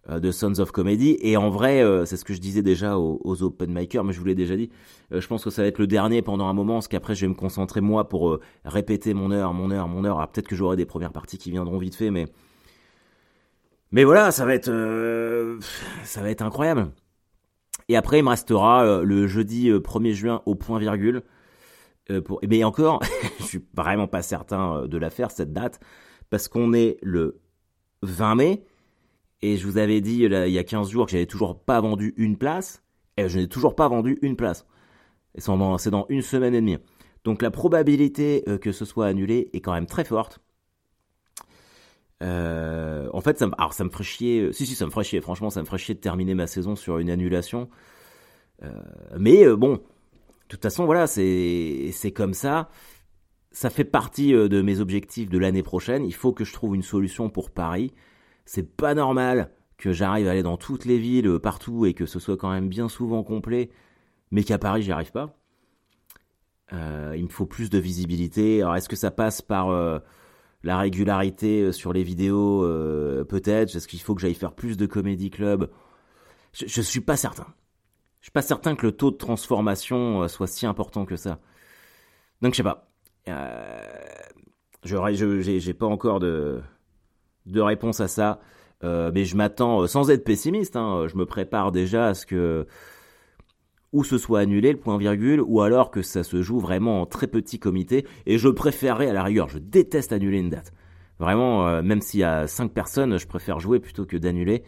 de 0.09 0.31
Sons 0.31 0.59
of 0.59 0.73
Comedy. 0.73 1.19
Et 1.21 1.37
en 1.37 1.51
vrai, 1.51 1.83
euh, 1.83 2.05
c'est 2.05 2.17
ce 2.17 2.25
que 2.25 2.33
je 2.33 2.41
disais 2.41 2.63
déjà 2.63 2.99
aux, 2.99 3.43
open 3.43 3.73
micers, 3.73 4.03
mais 4.05 4.13
je 4.13 4.19
vous 4.19 4.25
l'ai 4.25 4.35
déjà 4.35 4.57
dit. 4.57 4.71
Euh, 5.13 5.21
je 5.21 5.27
pense 5.27 5.45
que 5.45 5.51
ça 5.51 5.63
va 5.63 5.69
être 5.69 5.79
le 5.79 5.87
dernier 5.87 6.23
pendant 6.23 6.47
un 6.47 6.53
moment, 6.53 6.75
parce 6.75 6.89
qu'après 6.89 7.15
je 7.15 7.23
vais 7.23 7.29
me 7.29 7.35
concentrer 7.35 7.81
moi 7.81 8.09
pour 8.09 8.39
répéter 8.65 9.15
mon 9.15 9.31
heure, 9.31 9.53
mon 9.53 9.71
heure, 9.71 9.89
mon 9.89 10.05
heure. 10.05 10.17
Alors 10.17 10.31
peut-être 10.31 10.49
que 10.49 10.57
j'aurai 10.57 10.77
des 10.77 10.87
premières 10.87 11.13
parties 11.13 11.39
qui 11.39 11.51
viendront 11.51 11.79
vite 11.79 11.95
fait, 11.95 12.11
mais 12.11 12.27
mais 13.93 14.05
voilà, 14.05 14.31
ça 14.31 14.45
va 14.47 14.55
être 14.55 14.71
ça 16.05 16.23
va 16.23 16.31
être 16.31 16.43
incroyable. 16.43 16.91
Et 17.89 17.97
après, 17.97 18.21
il 18.21 18.25
me 18.25 18.31
restera 18.31 19.03
le 19.03 19.27
jeudi 19.27 19.71
1er 19.71 20.13
juin 20.13 20.43
au 20.47 20.55
point 20.55 20.79
virgule. 20.79 21.23
pour... 22.25 22.41
Mais 22.49 22.63
encore, 22.65 23.03
je 23.41 23.45
suis 23.45 23.65
vraiment 23.75 24.07
pas 24.07 24.23
certain 24.23 24.87
de 24.87 24.99
la 24.99 25.11
faire 25.11 25.31
cette 25.31 25.53
date, 25.53 25.81
parce 26.31 26.49
qu'on 26.49 26.73
est 26.73 26.99
le 27.03 27.41
20 28.03 28.35
mai 28.37 28.65
et 29.43 29.57
je 29.57 29.67
vous 29.67 29.79
avais 29.79 30.01
dit 30.01 30.25
il 30.25 30.51
y 30.51 30.59
a 30.59 30.65
15 30.65 30.91
jours 30.91 31.07
que 31.07 31.13
j'avais 31.13 31.27
toujours 31.27 31.59
pas 31.59 31.81
vendu 31.81 32.15
une 32.17 32.37
place. 32.37 32.83
Et 33.17 33.29
je 33.29 33.39
n'ai 33.39 33.49
toujours 33.49 33.75
pas 33.75 33.89
vendu 33.89 34.19
une 34.23 34.37
place. 34.37 34.67
C'est 35.37 35.51
dans, 35.51 36.07
une 36.09 36.23
semaine 36.23 36.55
et 36.55 36.61
demie. 36.61 36.79
Donc 37.25 37.43
la 37.43 37.51
probabilité 37.51 38.43
euh, 38.49 38.59
que 38.59 38.73
ce 38.73 38.85
soit 38.85 39.07
annulé 39.07 39.51
est 39.53 39.61
quand 39.61 39.73
même 39.73 39.87
très 39.87 40.05
forte. 40.05 40.41
Euh, 42.23 43.09
en 43.13 43.21
fait, 43.21 43.39
ça 43.39 43.47
me, 43.47 43.53
alors 43.57 43.73
ça 43.73 43.85
me 43.85 43.91
ferait 43.91 44.05
chier. 44.05 44.41
Euh, 44.41 44.53
si, 44.53 44.67
si, 44.67 44.75
ça 44.75 44.87
me 44.87 44.91
ferait 44.91 45.05
chier. 45.05 45.21
Franchement, 45.21 45.51
ça 45.51 45.61
me 45.61 45.67
ferait 45.67 45.79
chier 45.79 45.95
de 45.95 46.01
terminer 46.01 46.35
ma 46.35 46.47
saison 46.47 46.77
sur 46.77 46.99
une 46.99 47.11
annulation. 47.11 47.69
mais 49.19 49.47
bon, 49.57 49.75
de 49.75 49.81
toute 50.49 50.63
façon, 50.63 50.85
voilà, 50.85 51.07
c'est 51.07 52.13
comme 52.15 52.35
ça. 52.35 52.69
Ça 53.53 53.71
fait 53.71 53.85
partie 53.85 54.33
de 54.33 54.63
mes 54.63 54.81
objectifs 54.81 55.31
de 55.31 55.39
l'année 55.39 55.63
prochaine. 55.63 56.05
Il 56.05 56.15
faut 56.15 56.33
que 56.33 56.45
je 56.45 56.53
trouve 56.53 56.75
une 56.75 56.83
solution 56.83 57.31
pour 57.31 57.51
Paris 57.51 57.93
c'est 58.51 58.65
pas 58.65 58.95
normal 58.95 59.53
que 59.77 59.93
j'arrive 59.93 60.27
à 60.27 60.33
aller 60.33 60.43
dans 60.43 60.57
toutes 60.57 60.85
les 60.85 60.99
villes, 60.99 61.29
euh, 61.29 61.39
partout, 61.39 61.87
et 61.87 61.95
que 61.95 62.05
ce 62.05 62.19
soit 62.19 62.37
quand 62.37 62.51
même 62.51 62.69
bien 62.69 62.89
souvent 62.89 63.23
complet, 63.23 63.71
mais 64.33 64.43
qu'à 64.43 64.59
Paris, 64.59 64.83
j'y 64.83 64.91
arrive 64.91 65.13
pas. 65.13 65.39
Euh, 66.73 67.15
il 67.17 67.23
me 67.23 67.29
faut 67.29 67.47
plus 67.47 67.71
de 67.71 67.79
visibilité. 67.79 68.61
Alors, 68.61 68.75
est-ce 68.75 68.89
que 68.89 68.97
ça 68.97 69.13
passe 69.13 69.41
par 69.41 69.69
euh, 69.69 70.01
la 70.65 70.79
régularité 70.79 71.71
sur 71.71 71.93
les 71.93 72.03
vidéos? 72.03 72.63
Peut-être. 73.29 73.77
Est-ce 73.77 73.87
qu'il 73.87 74.01
faut 74.01 74.17
que 74.17 74.21
j'aille 74.21 74.35
faire 74.35 74.53
plus 74.53 74.77
de 74.77 74.87
comédie 74.87 75.31
club? 75.31 75.71
Je, 76.53 76.67
je 76.67 76.83
suis 76.83 77.01
pas 77.01 77.17
certain. 77.17 77.47
Je 78.19 78.27
suis 78.27 78.33
pas 78.33 78.43
certain 78.43 78.75
que 78.75 78.85
le 78.85 78.91
taux 78.93 79.13
de 79.13 79.17
transformation 79.17 80.27
soit 80.27 80.49
si 80.49 80.67
important 80.67 81.05
que 81.05 81.15
ça. 81.15 81.39
Donc, 82.43 82.55
je 82.55 82.57
sais 82.57 82.63
pas. 82.65 82.91
je 84.83 85.41
j'ai 85.41 85.75
pas 85.75 85.87
encore 85.87 86.19
de 86.19 86.61
de 87.47 87.61
réponse 87.61 88.01
à 88.01 88.09
ça. 88.09 88.41
Euh, 88.83 89.11
mais 89.15 89.25
je 89.25 89.37
m'attends, 89.37 89.83
euh, 89.83 89.87
sans 89.87 90.11
être 90.11 90.25
pessimiste, 90.25 90.77
hein, 90.77 91.07
je 91.07 91.17
me 91.17 91.27
prépare 91.27 91.71
déjà 91.71 92.09
à 92.09 92.15
ce 92.15 92.25
que 92.25 92.67
ou 93.93 94.05
ce 94.05 94.19
soit 94.19 94.41
annulé 94.41 94.73
le 94.73 94.79
point 94.79 94.99
virgule, 94.99 95.41
ou 95.41 95.63
alors 95.63 95.91
que 95.91 96.03
ça 96.03 96.23
se 96.23 96.43
joue 96.43 96.61
vraiment 96.61 97.03
en 97.03 97.07
très 97.07 97.27
petit 97.27 97.59
comité. 97.59 98.07
Et 98.25 98.39
je 98.39 98.49
préférerais 98.49 99.09
à 99.09 99.13
la 99.13 99.25
rigueur, 99.25 99.49
je 99.49 99.59
déteste 99.59 100.13
annuler 100.13 100.39
une 100.39 100.51
date. 100.51 100.73
Vraiment, 101.19 101.67
euh, 101.67 101.83
même 101.83 102.01
s'il 102.01 102.21
y 102.21 102.25
a 102.25 102.47
5 102.47 102.73
personnes, 102.73 103.19
je 103.19 103.27
préfère 103.27 103.59
jouer 103.61 103.81
plutôt 103.81 104.07
que 104.07 104.17
d'annuler. 104.17 104.63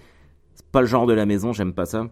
C'est 0.55 0.67
pas 0.67 0.81
le 0.81 0.87
genre 0.87 1.07
de 1.07 1.13
la 1.13 1.25
maison, 1.25 1.53
j'aime 1.53 1.73
pas 1.73 1.87
ça. 1.87 2.09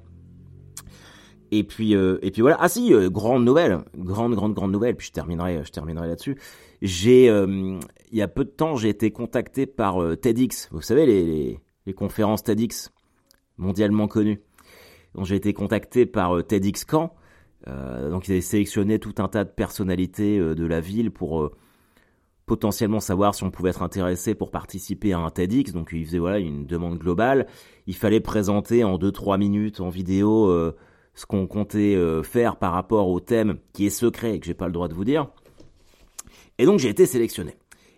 Et 1.51 1.65
puis, 1.65 1.93
et 1.95 2.31
puis 2.31 2.43
voilà. 2.43 2.57
Ah 2.61 2.69
si, 2.69 2.93
grande 3.11 3.45
nouvelle, 3.45 3.81
grande, 3.97 4.35
grande, 4.35 4.55
grande 4.55 4.73
nouvelle. 4.73 4.95
Puis 4.97 5.09
je 5.09 5.13
terminerai, 5.13 5.63
je 5.65 5.73
terminerai 5.73 6.07
là-dessus. 6.07 6.37
J'ai, 6.83 7.29
euh, 7.29 7.79
il 8.11 8.19
y 8.19 8.23
a 8.23 8.29
peu 8.29 8.45
de 8.45 8.51
temps, 8.51 8.77
j'ai 8.77 8.89
été 8.89 9.11
contacté 9.11 9.67
par 9.67 10.03
euh, 10.03 10.17
TEDx. 10.17 10.69
Vous 10.73 10.81
savez, 10.81 11.05
les, 11.05 11.61
les, 11.87 11.93
conférences 11.93 12.43
TEDx 12.43 12.91
mondialement 13.59 14.09
connues. 14.09 14.41
Donc 15.15 15.27
j'ai 15.27 15.37
été 15.37 15.53
contacté 15.53 16.07
par 16.07 16.37
euh, 16.37 16.43
TEDx 16.43 16.87
Caen. 16.89 17.15
donc 17.67 18.29
ils 18.29 18.33
avaient 18.33 18.41
sélectionné 18.41 18.99
tout 18.99 19.15
un 19.19 19.29
tas 19.29 19.45
de 19.45 19.51
personnalités 19.51 20.39
de 20.39 20.67
la 20.67 20.81
ville 20.81 21.11
pour 21.11 21.51
potentiellement 22.47 23.01
savoir 23.01 23.35
si 23.35 23.45
on 23.45 23.51
pouvait 23.51 23.71
être 23.71 23.83
intéressé 23.83 24.35
pour 24.35 24.51
participer 24.51 25.13
à 25.13 25.19
un 25.19 25.31
TEDx. 25.31 25.73
Donc 25.73 25.91
ils 25.93 26.07
faisaient 26.07 26.19
voilà 26.19 26.39
une 26.39 26.65
demande 26.65 26.99
globale. 26.99 27.47
Il 27.87 27.95
fallait 27.95 28.21
présenter 28.21 28.85
en 28.85 28.97
2-3 28.97 29.39
minutes 29.39 29.81
en 29.81 29.91
vidéo 29.91 30.73
ce 31.21 31.27
qu'on 31.27 31.47
comptait 31.47 31.97
faire 32.23 32.57
par 32.57 32.73
rapport 32.73 33.09
au 33.09 33.21
thème 33.21 33.59
qui 33.75 33.85
est 33.85 33.91
secret 33.91 34.35
et 34.35 34.41
que 34.41 34.47
j'ai 34.47 34.55
pas 34.55 34.67
le 34.67 34.73
droit 34.73 34.89
de 34.89 34.95
vous 34.95 35.05
dire. 35.05 35.29
Et 36.57 36.65
donc 36.65 36.79
j'ai 36.79 36.89
été 36.89 37.05
sélectionné. 37.05 37.57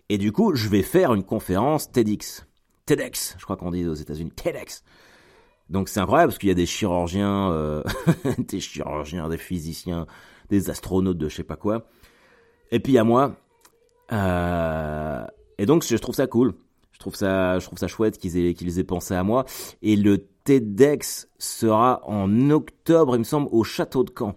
Et 0.09 0.17
du 0.17 0.31
coup, 0.31 0.55
je 0.55 0.67
vais 0.67 0.81
faire 0.81 1.13
une 1.13 1.23
conférence 1.23 1.91
TEDx. 1.91 2.45
TEDx, 2.85 3.35
je 3.37 3.43
crois 3.45 3.55
qu'on 3.55 3.71
dit 3.71 3.87
aux 3.87 3.93
États-Unis. 3.93 4.31
TEDx. 4.31 4.83
Donc 5.69 5.87
c'est 5.89 6.01
incroyable 6.01 6.31
parce 6.31 6.37
qu'il 6.37 6.49
y 6.49 6.51
a 6.51 6.55
des 6.55 6.65
chirurgiens, 6.65 7.51
euh, 7.51 7.81
des 8.37 8.59
chirurgiens, 8.59 9.29
des 9.29 9.37
physiciens, 9.37 10.05
des 10.49 10.69
astronautes 10.69 11.17
de 11.17 11.29
je 11.29 11.35
sais 11.37 11.43
pas 11.43 11.55
quoi. 11.55 11.87
Et 12.71 12.79
puis 12.79 12.97
a 12.97 13.03
moi. 13.03 13.37
Euh, 14.11 15.25
et 15.57 15.65
donc 15.65 15.85
je 15.85 15.95
trouve 15.95 16.15
ça 16.15 16.27
cool. 16.27 16.53
Je 16.91 16.99
trouve 16.99 17.15
ça, 17.15 17.59
je 17.59 17.65
trouve 17.65 17.79
ça 17.79 17.87
chouette 17.87 18.17
qu'ils 18.17 18.37
aient, 18.37 18.53
qu'ils 18.53 18.79
aient 18.79 18.83
pensé 18.83 19.13
à 19.13 19.23
moi. 19.23 19.45
Et 19.81 19.95
le 19.95 20.27
TEDx 20.43 21.27
sera 21.37 22.01
en 22.05 22.49
octobre, 22.49 23.15
il 23.15 23.19
me 23.19 23.23
semble, 23.23 23.47
au 23.51 23.63
château 23.63 24.03
de 24.03 24.11
Caen. 24.17 24.35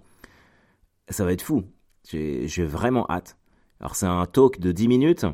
Ça 1.08 1.24
va 1.24 1.32
être 1.32 1.42
fou. 1.42 1.64
J'ai, 2.08 2.46
vraiment 2.64 3.06
hâte. 3.10 3.36
Alors 3.80 3.96
c'est 3.96 4.06
un 4.06 4.26
talk 4.26 4.60
de 4.60 4.72
10 4.72 4.88
minutes. 4.88 5.26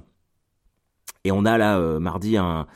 Et 1.24 1.32
on 1.32 1.44
a 1.44 1.58
là 1.58 1.78
euh, 1.78 2.00
mardi 2.00 2.36
un, 2.36 2.66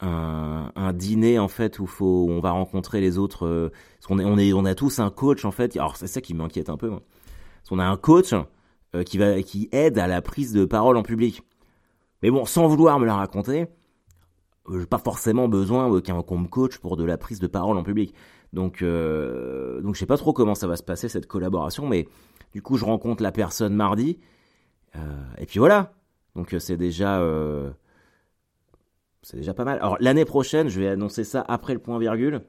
un, 0.00 0.92
dîner 0.92 1.38
en 1.38 1.48
fait 1.48 1.78
où 1.78 1.86
faut 1.86 2.26
on 2.28 2.40
va 2.40 2.50
rencontrer 2.50 3.00
les 3.00 3.18
autres 3.18 3.46
euh, 3.46 3.72
parce 4.00 4.20
est, 4.20 4.24
on 4.24 4.38
est 4.38 4.52
on 4.52 4.64
a 4.64 4.74
tous 4.74 4.98
un 5.00 5.10
coach 5.10 5.44
en 5.44 5.50
fait 5.50 5.76
alors 5.76 5.96
c'est 5.96 6.06
ça 6.06 6.20
qui 6.20 6.34
m'inquiète 6.34 6.68
un 6.68 6.76
peu 6.76 6.88
moi. 6.88 7.02
Parce 7.68 7.80
a 7.80 7.84
un 7.84 7.96
coach 7.96 8.32
euh, 8.94 9.02
qui 9.02 9.18
va 9.18 9.42
qui 9.42 9.68
aide 9.72 9.98
à 9.98 10.06
la 10.06 10.22
prise 10.22 10.52
de 10.52 10.64
parole 10.64 10.96
en 10.96 11.02
public 11.02 11.42
mais 12.22 12.30
bon 12.30 12.44
sans 12.44 12.66
vouloir 12.68 12.98
me 13.00 13.06
la 13.06 13.16
raconter 13.16 13.66
pas 14.88 14.98
forcément 14.98 15.48
besoin 15.48 16.00
qu'on 16.00 16.38
me 16.38 16.48
coach 16.48 16.78
pour 16.78 16.96
de 16.96 17.04
la 17.04 17.18
prise 17.18 17.40
de 17.40 17.46
parole 17.46 17.76
en 17.78 17.82
public 17.82 18.14
donc 18.52 18.82
donc 18.82 19.94
je 19.94 19.98
sais 19.98 20.06
pas 20.06 20.16
trop 20.16 20.32
comment 20.32 20.54
ça 20.54 20.66
va 20.66 20.76
se 20.76 20.82
passer 20.82 21.08
cette 21.08 21.26
collaboration 21.26 21.86
mais 21.86 22.08
du 22.52 22.62
coup 22.62 22.76
je 22.76 22.84
rencontre 22.84 23.22
la 23.22 23.32
personne 23.32 23.74
mardi 23.74 24.18
euh, 24.96 25.22
et 25.38 25.46
puis 25.46 25.58
voilà. 25.58 25.92
Donc 26.34 26.54
euh, 26.54 26.58
c'est 26.58 26.76
déjà 26.76 27.20
euh, 27.20 27.70
c'est 29.22 29.36
déjà 29.36 29.54
pas 29.54 29.64
mal. 29.64 29.78
Alors 29.78 29.96
l'année 30.00 30.24
prochaine, 30.24 30.68
je 30.68 30.80
vais 30.80 30.88
annoncer 30.88 31.24
ça 31.24 31.44
après 31.46 31.74
le 31.74 31.80
point 31.80 31.98
virgule. 31.98 32.42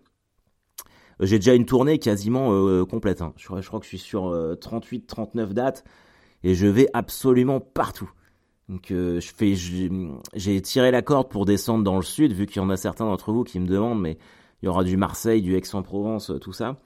J'ai 1.21 1.37
déjà 1.37 1.53
une 1.53 1.65
tournée 1.65 1.99
quasiment 1.99 2.85
complète. 2.85 3.21
Hein. 3.21 3.33
Je, 3.35 3.45
crois 3.45 3.59
que 3.59 3.83
je 3.83 3.89
suis 3.89 3.97
sur 3.97 4.31
38-39 4.31 5.51
dates 5.51 5.83
et 6.43 6.55
je 6.55 6.65
vais 6.65 6.87
absolument 6.93 7.59
partout. 7.59 8.09
Donc 8.69 8.85
je 8.89 9.31
fais, 9.35 9.55
j'ai 9.55 10.61
tiré 10.61 10.91
la 10.91 11.01
corde 11.01 11.29
pour 11.29 11.45
descendre 11.45 11.83
dans 11.83 11.95
le 11.95 12.03
sud, 12.03 12.33
vu 12.33 12.45
qu'il 12.45 12.61
y 12.61 12.65
en 12.65 12.69
a 12.69 12.77
certains 12.77 13.05
d'entre 13.05 13.31
vous 13.31 13.43
qui 13.43 13.59
me 13.59 13.67
demandent, 13.67 13.99
mais 13.99 14.17
il 14.61 14.67
y 14.67 14.69
aura 14.69 14.83
du 14.83 14.95
Marseille, 14.95 15.41
du 15.41 15.55
Aix-en-Provence, 15.55 16.31
tout 16.39 16.53
ça. 16.53 16.77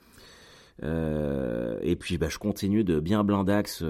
et 0.81 1.95
puis 1.99 2.17
bah, 2.17 2.29
je 2.29 2.37
continue 2.39 2.85
de 2.85 3.01
bien 3.01 3.25
blindax 3.25 3.83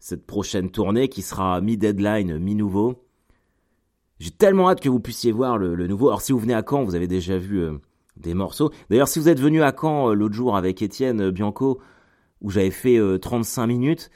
cette 0.00 0.26
prochaine 0.26 0.70
tournée 0.70 1.08
qui 1.08 1.22
sera 1.22 1.60
mi-deadline, 1.60 2.38
mi-nouveau. 2.38 3.04
J'ai 4.18 4.30
tellement 4.30 4.68
hâte 4.68 4.80
que 4.80 4.88
vous 4.88 4.98
puissiez 4.98 5.30
voir 5.30 5.58
le, 5.58 5.86
nouveau. 5.86 6.08
Alors 6.08 6.22
si 6.22 6.32
vous 6.32 6.38
venez 6.38 6.54
à 6.54 6.64
Caen, 6.68 6.84
vous 6.84 6.94
avez 6.94 7.06
déjà 7.06 7.38
vu 7.38 7.60
euh, 7.60 7.74
des 8.16 8.34
morceaux. 8.34 8.70
D'ailleurs, 8.88 9.08
si 9.08 9.18
vous 9.18 9.28
êtes 9.28 9.40
venu 9.40 9.62
à 9.62 9.74
Caen 9.78 10.10
euh, 10.10 10.14
l'autre 10.14 10.34
jour 10.34 10.56
avec 10.56 10.82
Étienne 10.82 11.30
Bianco, 11.30 11.80
où 12.40 12.50
j'avais 12.50 12.70
fait 12.70 12.98
35 13.20 13.66
minutes, 13.66 14.10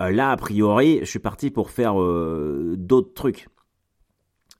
là, 0.00 0.30
a 0.30 0.36
priori, 0.36 0.98
je 1.00 1.06
suis 1.06 1.18
parti 1.18 1.50
pour 1.50 1.70
faire 1.70 1.94
d'autres 1.94 3.14
trucs. 3.14 3.48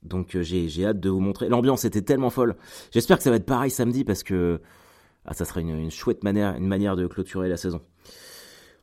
Donc 0.03 0.37
j'ai 0.41 0.85
hâte 0.85 0.99
de 0.99 1.09
vous 1.09 1.19
montrer. 1.19 1.49
L'ambiance 1.49 1.85
était 1.85 2.01
tellement 2.01 2.29
folle. 2.29 2.55
J'espère 2.91 3.17
que 3.17 3.23
ça 3.23 3.29
va 3.29 3.35
être 3.35 3.45
pareil 3.45 3.71
samedi 3.71 4.03
parce 4.03 4.23
que 4.23 4.61
ah, 5.25 5.33
ça 5.33 5.45
serait 5.45 5.61
une, 5.61 5.91
chouette 5.91 6.23
manière, 6.23 6.55
une 6.55 6.67
manière 6.67 6.95
de 6.95 7.05
clôturer 7.07 7.49
la 7.49 7.57
saison. 7.57 7.81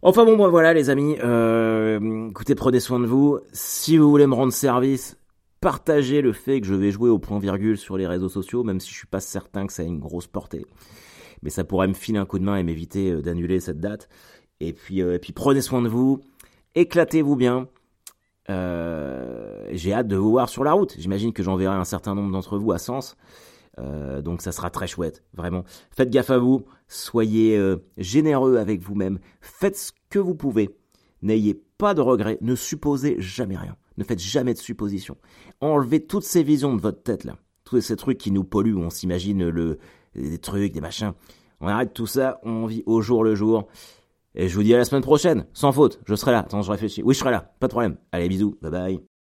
Enfin 0.03 0.25
bon, 0.25 0.37
voilà 0.49 0.75
les 0.75 0.91
amis, 0.91 1.17
euh, 1.25 2.29
écoutez, 2.29 2.55
prenez 2.55 2.81
soin 2.81 3.01
de 3.01 3.07
vous. 3.07 3.41
Si 3.53 3.97
vous 3.97 4.09
voulez 4.09 4.27
me 4.27 4.35
rendre 4.35 4.53
service, 4.53 5.19
partagez 5.61 6.21
le 6.21 6.33
fait 6.33 6.61
que 6.61 6.67
je 6.67 6.75
vais 6.75 6.91
jouer 6.91 7.09
au 7.09 7.19
point 7.19 7.39
virgule 7.39 7.79
sur 7.79 7.97
les 7.97 8.07
réseaux 8.07 8.29
sociaux, 8.29 8.63
même 8.63 8.79
si 8.79 8.91
je 8.91 8.95
suis 8.95 9.07
pas 9.07 9.21
certain 9.21 9.67
que 9.67 9.73
ça 9.73 9.83
ait 9.83 9.89
une 9.89 9.99
grosse 9.99 10.27
portée. 10.27 10.67
Mais 11.43 11.51
ça 11.51 11.65
pourrait 11.65 11.89
me 11.89 11.95
filer 11.95 12.19
un 12.19 12.27
coup 12.27 12.39
de 12.39 12.45
main 12.45 12.57
et 12.57 12.63
m'éviter 12.63 13.11
euh, 13.11 13.23
d'annuler 13.23 13.59
cette 13.59 13.81
date. 13.81 14.09
Et 14.61 14.73
puis, 14.73 15.03
euh, 15.03 15.15
et 15.15 15.19
puis 15.19 15.33
prenez 15.33 15.63
soin 15.63 15.83
de 15.83 15.89
vous, 15.89 16.21
éclatez-vous 16.77 17.35
bien. 17.35 17.69
J'ai 18.49 19.93
hâte 19.93 20.07
de 20.07 20.17
vous 20.17 20.31
voir 20.31 20.49
sur 20.49 20.63
la 20.63 20.73
route. 20.73 20.95
J'imagine 20.97 21.33
que 21.33 21.43
j'enverrai 21.43 21.75
un 21.75 21.85
certain 21.85 22.15
nombre 22.15 22.31
d'entre 22.31 22.59
vous 22.59 22.71
à 22.71 22.79
Sens. 22.79 23.17
Euh, 23.79 24.23
donc 24.23 24.43
ça 24.43 24.53
sera 24.53 24.71
très 24.71 24.87
chouette, 24.87 25.23
vraiment. 25.35 25.65
Faites 25.91 26.11
gaffe 26.11 26.31
à 26.31 26.39
vous, 26.39 26.65
soyez 26.89 27.57
euh, 27.57 27.77
généreux 27.99 28.57
avec 28.57 28.81
vous-même, 28.81 29.19
faites 29.41 29.77
ce 29.77 29.93
que 30.09 30.19
vous 30.19 30.35
pouvez. 30.35 30.71
N'ayez 31.23 31.55
pas 31.77 31.95
de 31.95 32.01
regrets, 32.01 32.39
ne 32.41 32.55
supposez 32.55 33.17
jamais 33.19 33.57
rien, 33.57 33.77
ne 33.99 34.05
faites 34.05 34.21
jamais 34.21 34.55
de 34.55 34.59
suppositions. 34.59 35.17
Enlevez 35.61 36.07
toutes 36.07 36.25
ces 36.25 36.43
visions 36.43 36.75
de 36.75 36.81
votre 36.81 37.03
tête 37.03 37.25
là, 37.25 37.37
tous 37.65 37.81
ces 37.81 37.97
trucs 37.97 38.19
qui 38.19 38.31
nous 38.31 38.45
polluent, 38.45 38.77
on 38.77 38.91
s'imagine 38.91 39.49
le, 39.49 39.79
des 40.15 40.39
trucs, 40.39 40.73
des 40.73 40.81
machins. 40.81 41.13
On 41.61 41.69
arrête 41.69 41.93
tout 41.93 42.07
ça, 42.07 42.41
on 42.45 42.67
vit 42.67 42.83
au 42.87 43.01
jour 43.01 43.25
le 43.25 43.35
jour. 43.35 43.67
Et 44.37 44.49
je 44.49 44.55
vous 44.55 44.63
dis 44.63 44.75
à 44.75 44.79
la 44.79 44.85
semaine 44.85 45.03
prochaine, 45.03 45.47
sans 45.55 45.73
faute, 45.73 46.01
je 46.07 46.15
serai 46.15 46.33
là. 46.33 46.41
Attends, 46.41 46.63
je 46.63 46.71
réfléchis. 46.71 47.03
Oui, 47.03 47.15
je 47.15 47.19
serai 47.19 47.31
là, 47.31 47.55
pas 47.59 47.67
de 47.67 47.73
problème. 47.73 47.97
Allez, 48.13 48.29
bisous, 48.29 48.59
bye 48.61 48.71
bye. 48.71 49.16